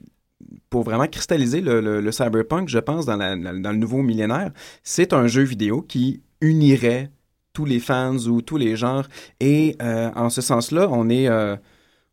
[0.68, 4.50] pour vraiment cristalliser le, cyberpunk, je pense, dans, le nouveau millénaire,
[4.82, 7.10] c'est un jeu vidéo qui unirait
[7.52, 9.06] tous les fans ou tous les genres.
[9.38, 11.28] Et en ce sens-là, on est...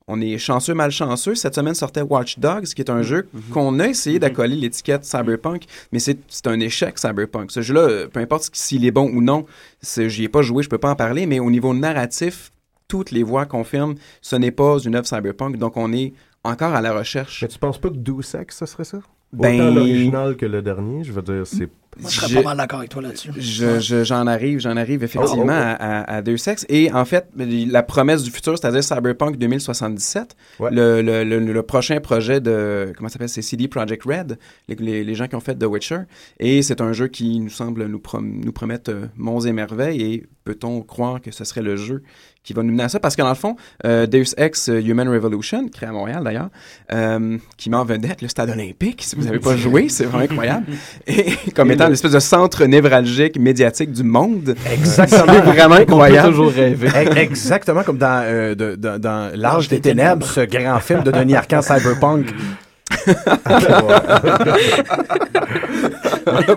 [0.10, 1.36] on est chanceux, malchanceux.
[1.36, 5.64] Cette semaine sortait Watch Dogs, qui est un jeu qu'on a essayé d'accoler l'étiquette Cyberpunk,
[5.91, 7.51] mais c'est c'est un échec Cyberpunk.
[7.51, 9.45] Ce jeu-là, euh, peu importe s'il est bon ou non,
[9.82, 12.51] j'y ai pas joué, je peux pas en parler, mais au niveau narratif,
[12.88, 16.82] toutes les voix confirment ce n'est pas une œuvre Cyberpunk, donc on est encore à
[16.82, 17.41] la recherche.
[17.43, 18.99] Mais tu penses pas que Deus Ex, ce serait ça?
[19.32, 21.70] Ben- Autant l'original que le dernier, je veux dire, c'est...
[21.97, 23.31] Moi, je serais pas mal d'accord avec toi là-dessus.
[23.37, 26.03] Je- je- J'en arrive, j'en arrive effectivement Oh, oh, oh.
[26.07, 26.65] à, Deus Ex.
[26.69, 30.69] Et en fait, la promesse du futur, c'est-à-dire Cyberpunk 2077, Ouais.
[30.71, 34.37] le, le, le, le prochain projet de, comment ça s'appelle, c'est CD Projekt Red,
[34.67, 36.01] les, les, les gens qui ont fait The Witcher.
[36.39, 40.01] Et c'est un jeu qui nous semble nous, prom- nous promettre euh, monts et merveilles.
[40.01, 42.03] Et peut-on croire que ce serait le jeu
[42.50, 43.00] qui va nous mener à ça?
[43.00, 46.50] Parce que dans le fond, euh, Deus Ex euh, Human Revolution, créé à Montréal d'ailleurs,
[46.91, 49.04] euh, qui met en vedette le stade olympique.
[49.04, 50.66] Si vous n'avez pas joué, c'est vraiment incroyable.
[51.08, 54.56] Et comme étant l'espèce de centre névralgique médiatique du monde.
[54.72, 55.26] Exactement.
[55.32, 56.30] C'est vraiment incroyable.
[56.30, 56.88] toujours rêver.
[56.88, 61.12] E- Exactement comme dans, euh, de- dans, dans L'Arche des Ténèbres, ce grand film de
[61.12, 62.34] Denis Arcand Cyberpunk.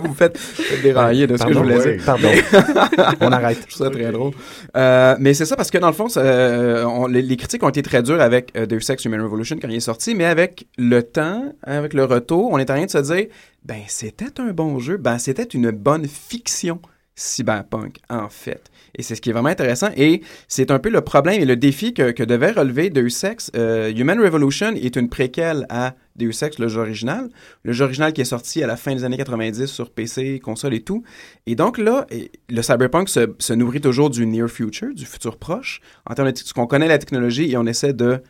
[0.03, 2.05] Vous faites, faites dérailler de ce que je voulais dire.
[2.05, 2.29] Pardon.
[3.21, 3.59] On arrête.
[3.69, 4.33] Je trouve ça très drôle.
[4.77, 7.63] Euh, mais c'est ça parce que dans le fond, ça, euh, on- les, les critiques
[7.63, 10.25] ont été très dures avec euh, Deus Ex Human Revolution quand il est sorti, mais
[10.25, 13.27] avec le temps, avec le retour, on est en train de se dire,
[13.65, 16.81] ben c'était un bon jeu, ben c'était une bonne fiction
[17.15, 18.63] cyberpunk en fait.
[18.97, 19.89] Et c'est ce qui est vraiment intéressant.
[19.97, 23.51] Et c'est un peu le problème et le défi que, que devait relever Deus Ex.
[23.57, 27.31] Euh, Human Revolution est une préquelle à Deus Ex, le jeu original.
[27.63, 30.75] Le jeu original qui est sorti à la fin des années 90 sur PC, console
[30.75, 31.03] et tout.
[31.47, 32.07] Et donc là,
[32.51, 35.81] le cyberpunk se, nourrit toujours du near future, du futur proche.
[36.05, 38.21] En termes de ce qu'on connaît la technologie et on essaie de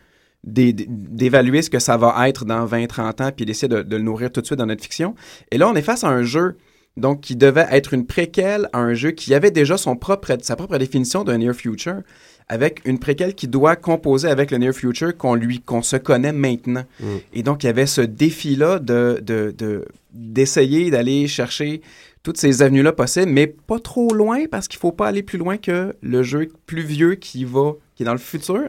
[0.44, 4.02] d'é- d'évaluer ce que ça va être dans 20-30 ans puis d'essayer de, de le
[4.02, 5.14] nourrir tout de suite dans notre fiction.
[5.50, 6.56] Et là, on est face à un jeu
[6.96, 10.56] donc qui devait être une préquelle à un jeu qui avait déjà son propre, sa
[10.56, 12.02] propre définition d'un near future,
[12.48, 16.32] avec une préquelle qui doit composer avec le near future qu'on lui qu'on se connaît
[16.32, 16.84] maintenant.
[17.00, 17.06] Mm.
[17.32, 21.80] Et donc il y avait ce défi-là de de- de- d'essayer d'aller chercher
[22.22, 25.56] toutes ces avenues-là possibles, mais pas trop loin parce qu'il faut pas aller plus loin
[25.56, 28.68] que le jeu plus vieux qui va qui est dans le futur.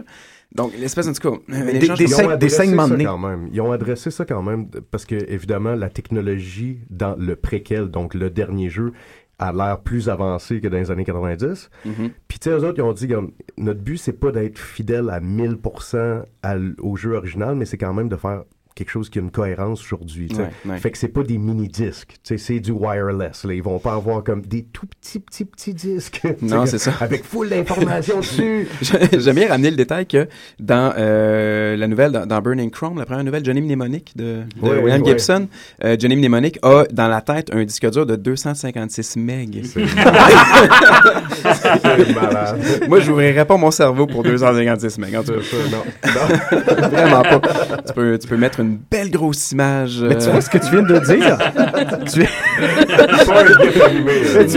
[0.55, 3.05] Donc l'espèce en tout cas, Des- des saign- adressé saignements de nez.
[3.05, 3.49] quand même.
[3.51, 8.13] Ils ont adressé ça quand même parce que évidemment la technologie dans le préquel, donc
[8.13, 8.93] le dernier jeu,
[9.39, 11.69] a l'air plus avancé que dans les années 90.
[11.85, 12.11] Mhm.
[12.27, 13.07] Puis tu sais, eux autres, ils ont dit,
[13.57, 17.77] notre but, c'est pas d'être fidèle à 1000% à l- au jeu original, mais c'est
[17.79, 18.43] quand même de faire
[18.75, 20.29] quelque chose qui a une cohérence aujourd'hui.
[20.37, 20.77] Ouais, ouais.
[20.79, 23.43] Fait que c'est pas des mini-disques, c'est du wireless.
[23.45, 23.53] Là.
[23.53, 26.21] Ils vont pas avoir comme des tout petits, petits, petits disques.
[26.41, 26.91] Non, c'est ça.
[26.99, 28.67] Avec full d'informations dessus.
[29.17, 30.27] J'aime bien ramener le détail que
[30.59, 34.67] dans euh, la nouvelle, dans, dans Burning Chrome, la première nouvelle, Johnny Mnemonic de, de
[34.67, 35.05] Ouais, William.
[35.05, 35.47] Gibson,
[35.83, 39.55] euh, Johnny Mnemonic a dans la tête un disque dur de 256 MB.
[42.87, 45.05] Moi, je n'ouvrirais pas mon cerveau pour 256 MB.
[45.15, 45.83] En tout cas, Ça, non.
[46.81, 46.87] Non.
[46.89, 47.41] vraiment pas.
[47.87, 49.99] Tu peux, tu peux mettre une belle grosse image.
[50.01, 51.37] Mais tu euh, vois ce que tu viens de dire?
[52.13, 52.25] Tu-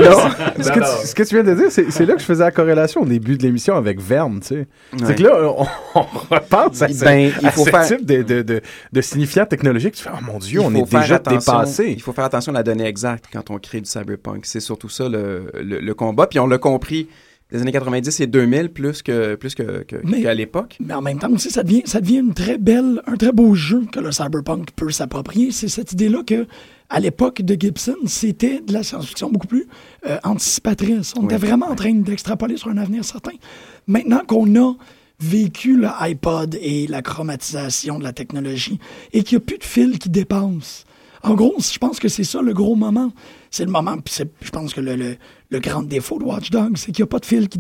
[0.02, 0.30] vois,
[0.61, 2.50] ce, que tu, ce que tu viens de dire, c'est là que je faisais la
[2.50, 4.54] corrélation au début de l'émission avec Verne, tu sais.
[4.54, 4.66] ouais.
[5.07, 8.42] C'est que là, on, on repense à, ce, Ben, à ce faire- type de, de,
[8.42, 8.61] de,
[8.92, 9.94] de signifiant technologique.
[9.94, 11.84] Tu fais, oh mon Dieu, Il on faut est faire déjà attention- dépassé.
[11.96, 14.44] Il faut faire attention à la donnée exacte quand on crée du cyberpunk.
[14.46, 16.26] C'est surtout ça le, le, le combat.
[16.26, 17.09] Puis on l'a compris
[17.53, 20.76] des années 90 et 2000 plus que plus que, que- Mais- qu'à l'époque.
[20.80, 23.55] Mais en même temps aussi, ça devient, ça devient une très belle, un très beau
[23.55, 25.53] jeu que le cyberpunk peut s'approprier.
[25.53, 26.47] C'est cette idée-là que,
[26.90, 29.66] à l'époque de Gibson, c'était de la science-fiction beaucoup plus
[30.09, 31.14] euh, anticipatrice.
[31.16, 31.26] On Oui.
[31.26, 33.32] était vraiment en train d'extrapoler sur un avenir certain.
[33.86, 34.74] Maintenant qu'on a
[35.20, 38.78] vécu le iPod et la chromatisation de la technologie
[39.12, 40.84] et qu'il n'y a plus de fil qui dépasse.
[41.22, 43.11] En gros, je pense que c'est ça le gros moment.
[43.51, 45.16] C'est le moment, puis je pense que le, le-
[45.51, 47.59] le grand défaut de Watch Dogs, c'est qu'il n'y a pas de fil qui.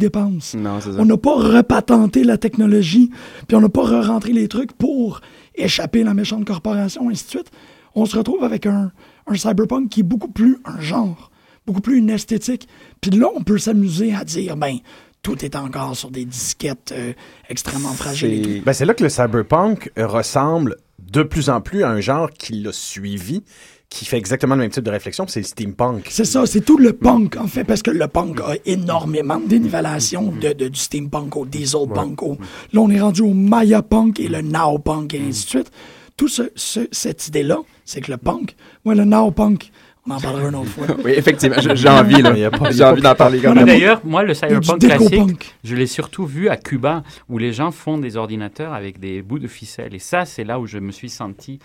[0.56, 0.90] Non, ça.
[0.98, 3.10] On n'a pas repatenté la technologie,
[3.46, 5.20] puis on n'a pas re-rentré les trucs pour
[5.54, 7.50] échapper à la méchante corporation, ainsi de suite.
[7.94, 8.92] On se retrouve avec un,
[9.26, 11.30] un cyberpunk qui est beaucoup plus un genre,
[11.66, 12.68] beaucoup plus une esthétique.
[13.00, 14.76] Puis là, on peut s'amuser à dire, ben,
[15.22, 17.12] tout est encore sur des disquettes euh,
[17.48, 18.62] extrêmement fragiles.
[18.64, 22.54] Ben, c'est là que le cyberpunk ressemble de plus en plus à un genre qui
[22.54, 23.42] l'a suivi,
[23.88, 26.06] qui fait exactement le même type de réflexion, c'est le steampunk.
[26.10, 29.46] C'est ça, c'est tout le punk, en fait, parce que le punk a énormément de
[29.46, 32.22] dénivellation de, de- du steampunk au dieselpunk.
[32.22, 32.36] au-
[32.72, 35.70] Là, on est rendu au Maya punk et le now punk et ainsi de suite.
[36.16, 39.70] Tout ce, ce- cette idée-là, c'est que le punk, moi, le now punk,
[40.08, 40.86] on en parlera une autre fois.
[41.04, 42.32] Oui, effectivement, j'ai envie là.
[42.34, 43.66] Il y a pas- il y J'ai envie d'en parler quand même.
[43.66, 47.98] D'ailleurs, moi, le cyberpunk classique, je l'ai surtout vu à Cuba, où les gens font
[47.98, 49.94] des ordinateurs avec des bouts de ficelle.
[49.94, 51.58] Et ça, c'est là où je me suis senti.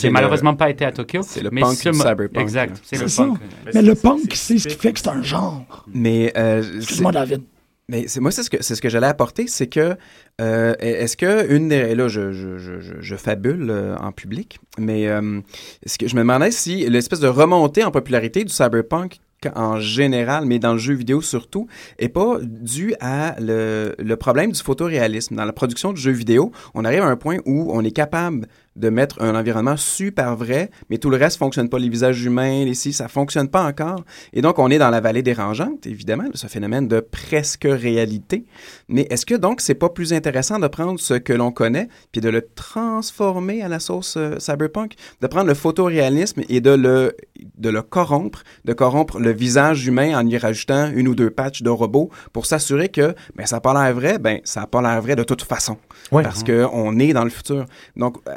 [0.00, 1.20] J'ai le- malheureusement pas été à Tokyo.
[1.22, 2.38] c'est le mais punk ce cyberpunk.
[2.38, 3.24] Exact, c'est le C'est ça.
[3.24, 3.38] punk.
[3.74, 5.84] Mais le punk, c'est ce qui fait que c'est un genre.
[5.92, 7.42] Mais euh, Excuse-moi, David.
[7.90, 9.96] Mais moi c'est ce que c'est ce que j'allais apporter, c'est que
[10.42, 15.08] euh, est-ce que une des là je je je je, fabule euh, en public, mais
[15.08, 15.40] euh,
[15.86, 19.20] ce que je me demandais si l'espèce de remontée en popularité du cyberpunk
[19.54, 21.66] en général, mais dans le jeu vidéo surtout,
[21.98, 25.36] est pas due à le, le problème du photoréalisme.
[25.36, 28.48] Dans la production de jeux vidéo, on arrive à un point où on est capable
[28.78, 31.78] de mettre un environnement super vrai, mais tout le reste fonctionne pas.
[31.78, 34.04] Les visages humains, les si, ça fonctionne pas encore.
[34.32, 38.44] Et donc, on est dans la vallée dérangeante, évidemment, de ce phénomène de presque réalité.
[38.88, 42.20] Mais est-ce que donc, c'est pas plus intéressant de prendre ce que l'on connaît, puis
[42.20, 47.16] de le transformer à la sauce euh, cyberpunk, de prendre le photoréalisme et de le,
[47.56, 51.62] de le corrompre, de corrompre le visage humain en y rajoutant une ou deux patchs
[51.62, 54.82] de robots pour s'assurer que, ben, ça n'a pas l'air vrai, ben, ça n'a pas
[54.82, 55.76] l'air vrai de toute façon.
[56.12, 56.22] Ouais.
[56.22, 57.66] Parce qu'on est dans le futur.
[57.96, 58.32] Donc, euh,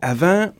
[0.00, 0.52] avant,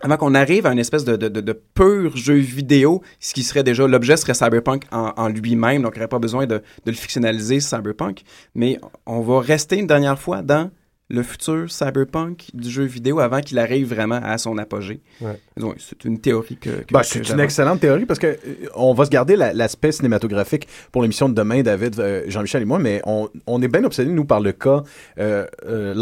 [0.00, 3.86] avant qu'on arrive à une espèce de, de, pur jeu vidéo, ce qui serait déjà,
[3.86, 6.92] l'objet serait Cyberpunk en, en lui-même, donc il n'y aurait pas besoin de, de le
[6.92, 8.22] fictionnaliser, Cyberpunk,
[8.54, 10.70] mais on va rester une dernière fois dans
[11.08, 15.00] le futur Cyberpunk du jeu vidéo avant qu'il arrive vraiment à son apogée.
[15.20, 15.40] Ouais.
[15.56, 18.36] Donc, C'est une théorie que, que, Ben, que c'est une excellente théorie parce que euh,
[18.74, 22.64] on va se garder la- l'aspect cinématographique pour l'émission de demain, David, euh, Jean-Michel et
[22.64, 24.82] moi, mais on, on est bien obsédés, nous, par le cas
[25.20, 25.94] euh, euh,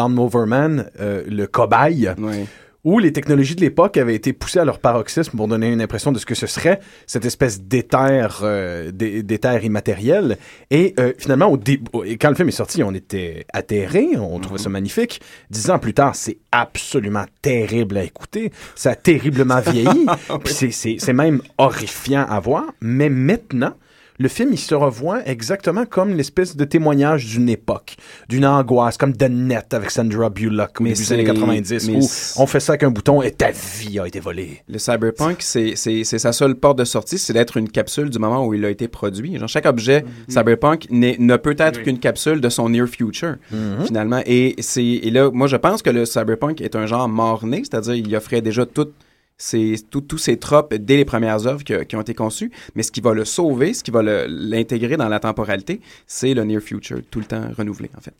[1.00, 2.46] euh, le cobaye, Ouais.
[2.84, 6.12] Où les technologies de l'époque avaient été poussées à leur paroxysme pour donner une impression
[6.12, 10.36] de ce que ce serait, cette espèce d'éther euh, d'é- d'éther immatériel.
[10.70, 11.80] Et euh, finalement, au dé-
[12.20, 15.20] quand le film est sorti, on était atterrés, on trouvait ça magnifique.
[15.50, 20.06] Dix ans plus tard, c'est absolument terrible à écouter, ça a terriblement vieilli,
[20.44, 22.64] c'est même horrifiant à voir.
[22.80, 23.74] Mais maintenant,
[24.18, 27.96] le film, il se revoit exactement comme l'espèce de témoignage d'une époque,
[28.28, 31.88] d'une angoisse, comme The Net avec Sandra Bullock au Mais début des années c'est- 90,
[31.90, 32.06] mais où
[32.42, 34.62] on fait ça avec un bouton et ta vie a été volée.
[34.68, 38.54] Le cyberpunk, c'est sa seule porte de sortie, c'est d'être une capsule du moment où
[38.54, 39.36] il a été produit.
[39.38, 41.82] Genre, chaque objet cyberpunk n'est- ne peut être Oui.
[41.84, 43.36] qu'une capsule de son near future,
[43.84, 44.20] finalement.
[44.26, 47.94] Et, c'est et là, moi, je pense que le cyberpunk est un genre mort-né, c'est-à-dire
[47.94, 48.94] il offrait déjà toutes
[49.36, 52.82] ces- tout- tous ces tropes dès les premières œuvres que- qui ont été conçues, mais
[52.82, 56.60] ce qui va le sauver, ce qui va l'intégrer dans la temporalité, c'est le near
[56.62, 58.14] future, tout le temps renouvelé, en fait.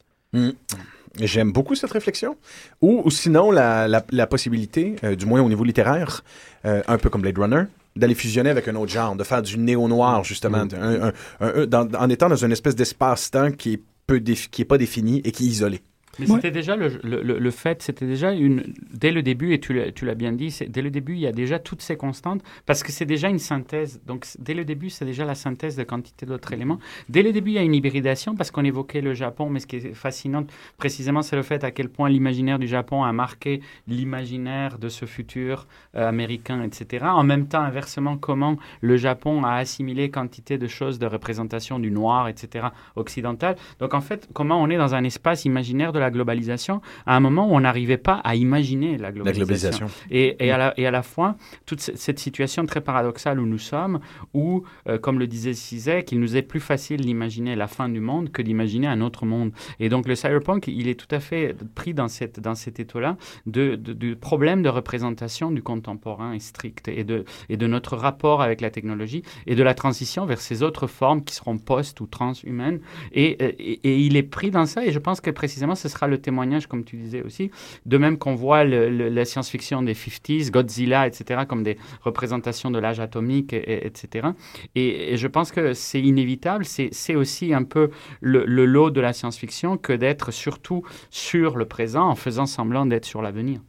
[1.21, 2.37] J'aime beaucoup cette réflexion.
[2.83, 6.25] Ou, ou sinon, la, la, la possibilité, euh, du moins au niveau littéraire,
[6.65, 7.63] euh, un peu comme Blade Runner,
[7.95, 11.67] d'aller fusionner avec un autre genre, de faire du néo-noir, justement, un- un- un- un-
[11.67, 15.31] dans- en étant dans une espèce d'espace-temps qui est peu qui est pas défini et
[15.31, 15.81] qui est isolé.
[16.19, 16.37] Mais Ouais.
[16.37, 18.73] c'était déjà le, le, le- fait, c'était déjà une.
[18.93, 19.73] Dès le début, et tu
[20.05, 22.93] l'as bien dit, dès le début, il y a déjà toutes ces constantes, parce que
[22.93, 24.01] c'est déjà une synthèse.
[24.07, 26.79] Donc, dès le début, c'est déjà la synthèse de quantité d'autres éléments.
[27.09, 29.67] Dès le début, il y a une hybridation, parce qu'on évoquait le Japon, mais ce
[29.67, 30.45] qui est fascinant,
[30.79, 33.61] précisément, c'est le fait à quel point l'imaginaire du Japon a marqué
[34.05, 37.07] l'imaginaire de ce futur euh, américain, etc.
[37.09, 41.91] En même temps, inversement, comment le Japon a assimilé quantité de choses de représentation du
[41.91, 43.57] noir, etc., occidental.
[43.81, 47.17] Donc, en fait, comment on est dans un espace imaginaire de la la globalisation à
[47.17, 49.87] un moment où on n'arrivait pas à imaginer la globalisation.
[49.87, 49.87] globalisation.
[50.11, 51.37] Et, et, à la, et à la fois,
[51.67, 54.01] toute cette situation très paradoxale où nous sommes,
[54.33, 58.01] où, euh, comme le disait Cizek, il nous est plus facile d'imaginer la fin du
[58.01, 59.53] monde que d'imaginer un autre monde.
[59.81, 63.17] Et donc le cyberpunk, il est tout à fait pris dans, cette, dans cet étau-là
[63.47, 67.97] de, de, du problème de représentation du contemporain et strict et de, et de notre
[67.97, 72.01] rapport avec la technologie et de la transition vers ces autres formes qui seront post
[72.01, 72.81] ou transhumaines.
[73.13, 76.07] Et, et, et il est pris dans ça et je pense que précisément ce sera
[76.07, 77.51] le témoignage, comme tu disais aussi,
[77.87, 83.01] de même qu'on voit la science-fiction des 50s, Godzilla, etc., comme des représentations de l'âge
[83.01, 84.29] atomique, et, etc.
[84.75, 87.91] Et, je pense que c'est inévitable, c'est aussi un peu
[88.21, 92.87] le, le lot de la science-fiction que d'être surtout sur le présent en faisant semblant
[92.87, 93.61] d'être sur l'avenir.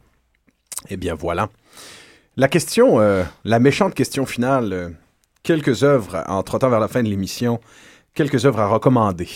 [0.88, 1.48] Eh bien voilà.
[2.36, 4.90] La question, euh, la méchante question finale, euh,
[5.42, 7.60] quelques œuvres, en trottant vers la fin de l'émission,
[8.14, 9.28] quelques œuvres à recommander.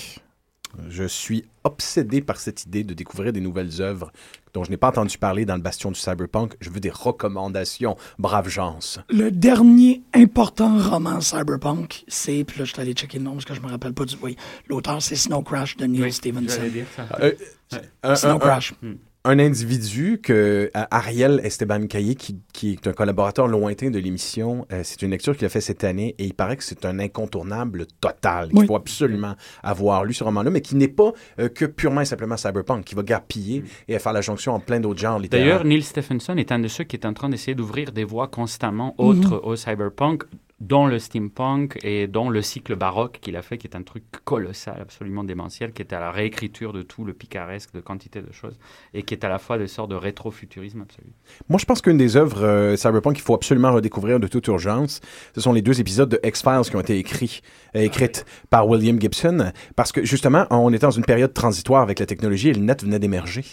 [0.89, 4.13] Je suis obsédé par cette idée de découvrir des nouvelles œuvres
[4.53, 6.55] dont je n'ai pas entendu parler dans le bastion du cyberpunk.
[6.61, 8.79] Je veux des recommandations, brave gens.
[9.09, 13.45] Le dernier important roman cyberpunk, c'est, puis là je suis allé checker le nom parce
[13.45, 14.17] que je me rappelle pas du...
[14.23, 14.37] Oui,
[14.69, 16.63] l'auteur c'est Snow Crash de Neil oui, Stevenson.
[16.73, 17.07] Dire ça.
[17.21, 18.75] Euh, Snow un, Crash.
[18.83, 18.95] Un,
[19.25, 24.67] un individu que euh, Ariel Esteban Caillé, qui, qui, est un collaborateur lointain de l'émission,
[24.73, 26.99] euh, c'est une lecture qu'il a fait cette année et il paraît que c'est un
[26.99, 28.49] incontournable total.
[28.53, 28.67] Il Oui.
[28.67, 32.39] faut absolument avoir lu ce roman-là, mais qui n'est pas euh, que purement et simplement
[32.39, 35.45] cyberpunk, qui va garpiller et faire la jonction en plein d'autres genres littéraires.
[35.47, 38.29] D'ailleurs, Neil Stephenson est un de ceux qui est en train d'essayer d'ouvrir des voies
[38.29, 39.41] constamment autres Mhm.
[39.43, 40.23] au cyberpunk
[40.61, 44.05] dont le steampunk et dont le cycle baroque qu'il a fait, qui est un truc
[44.25, 48.31] colossal, absolument démentiel, qui est à la réécriture de tout le picaresque, de quantité de
[48.33, 48.59] choses,
[48.93, 51.09] et qui est à la fois des sortes de rétrofuturisme absolu.
[51.49, 55.01] Moi, je pense qu'une des œuvres euh, cyberpunk qu'il faut absolument redécouvrir de toute urgence,
[55.35, 57.41] ce sont les deux épisodes de X-Files qui ont été écrits,
[57.75, 61.99] euh, écrites par William Gibson, parce que justement, on était dans une période transitoire avec
[61.99, 63.45] la technologie et le net venait d'émerger.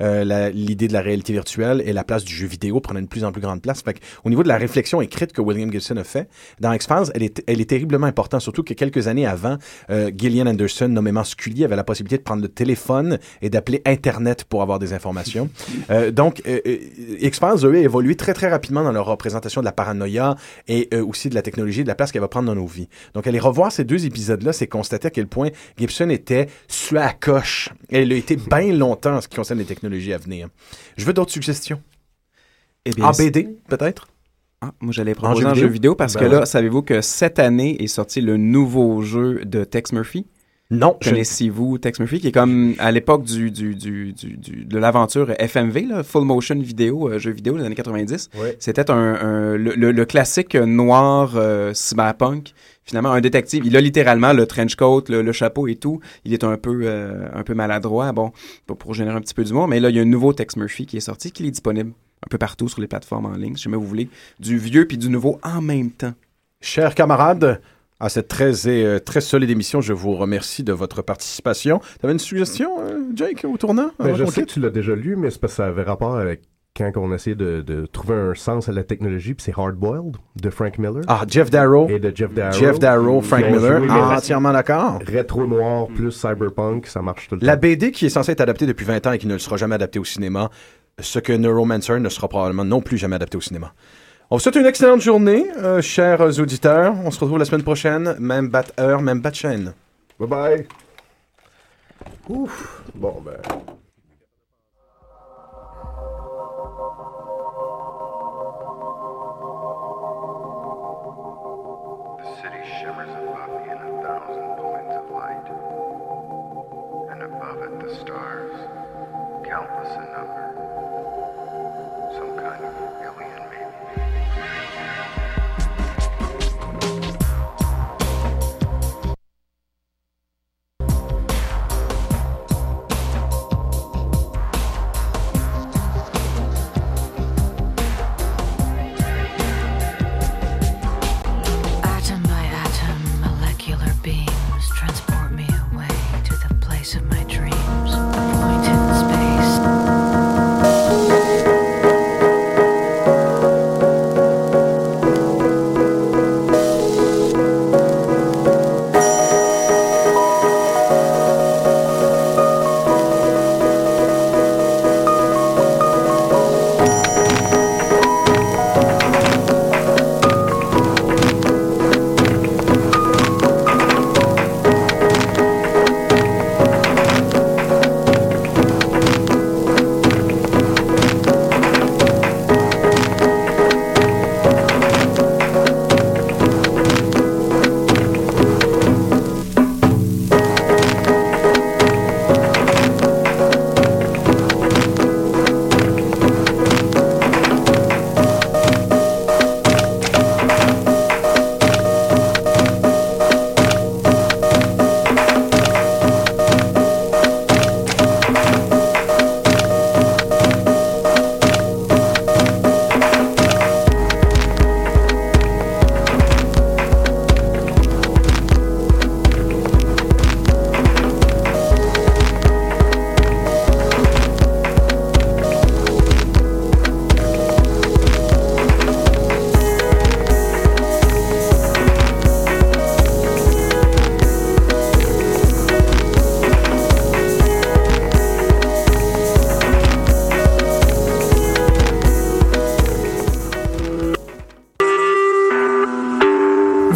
[0.00, 3.24] Euh, L'idée de la réalité virtuelle et la place du jeu vidéo prenait une plus
[3.24, 3.82] en plus grande place.
[3.82, 6.28] Fait au niveau de la réflexion écrite que William Gibson a fait,
[6.60, 9.58] dans X-Files, elle est, elle est terriblement importante, surtout que quelques années avant,
[9.90, 14.44] euh, Gillian Anderson, nommément Scully, avait la possibilité de prendre le téléphone et d'appeler Internet
[14.44, 15.48] pour avoir des informations.
[15.90, 16.78] Euh, donc, euh, euh,
[17.20, 20.34] X-Files, eux, a évolué très, très rapidement dans leur représentation de la paranoïa
[20.66, 22.88] et aussi de la technologie, de la place qu'elle va prendre dans nos vies.
[23.12, 27.12] Donc, aller revoir ces deux épisodes-là, c'est constater à quel point Gibson était sué à
[27.12, 27.68] coche.
[27.90, 30.48] Et il a été bien longtemps en ce qui concerne les technologies à venir.
[30.96, 31.82] Je veux d'autres suggestions?
[32.84, 34.08] Eh bien, En BD, peut-être?
[34.60, 35.94] Ah, moi, j'allais proposer un jeu vidéo?
[35.94, 36.30] parce Ben que ouais.
[36.40, 40.26] là, savez-vous que cette année est sorti le nouveau jeu de Tex Murphy?
[40.70, 41.10] Non, je...
[41.10, 45.30] Connaissez-vous Tex Murphy, qui est comme à l'époque du, du, du, du, du- de l'aventure
[45.38, 48.30] FMV, là, Full Motion Vidéo, euh, jeu vidéo des années 90.
[48.40, 48.56] Ouais.
[48.58, 52.54] C'était un, un- le, le- le classique noir euh, cyberpunk.
[52.82, 53.64] Finalement, un détective.
[53.66, 56.00] Il a littéralement le trench coat, le, le chapeau et tout.
[56.24, 58.32] Il est un peu, euh, un peu maladroit, bon,
[58.66, 59.68] pour, pour générer un petit peu d'humour.
[59.68, 61.92] Mais là, il y a un nouveau Tex Murphy qui est sorti, qui est disponible
[62.24, 64.08] un peu partout sur les plateformes en ligne, si jamais vous voulez,
[64.40, 66.14] du vieux puis du nouveau en même temps.
[66.60, 67.60] Chers camarades,
[68.00, 71.78] à cette très, euh, très solide émission, je vous remercie de votre participation.
[72.00, 73.90] Tu avais une suggestion, euh, Jake, au tournant?
[73.98, 76.16] Ben, je sais que tu l'as déjà lu, mais c'est parce que ça avait rapport
[76.16, 76.42] avec
[76.76, 80.16] quand on essayait de, de trouver un sens à la technologie, puis c'est Hard Boiled
[80.42, 81.88] de Frank Miller Ah, Jeff Darrow.
[81.88, 82.58] et de Jeff Darrow.
[82.58, 84.98] Jeff Darrow, Frank Miller, ah, entièrement d'accord.
[85.06, 87.60] Rétro noir plus cyberpunk, ça marche tout le La temps.
[87.60, 89.76] BD qui est censée être adaptée depuis 20 ans et qui ne le sera jamais
[89.76, 90.50] adaptée au cinéma,
[90.98, 93.72] ce que Neuromancer ne sera probablement non plus jamais adapté au cinéma.
[94.30, 96.94] On vous souhaite une excellente journée, euh, chers auditeurs.
[97.04, 99.74] On se retrouve la semaine prochaine, même bat heure, même bat chaîne.
[100.18, 100.66] Bye bye.
[102.28, 102.82] Ouf.
[102.94, 103.40] Bon, ben.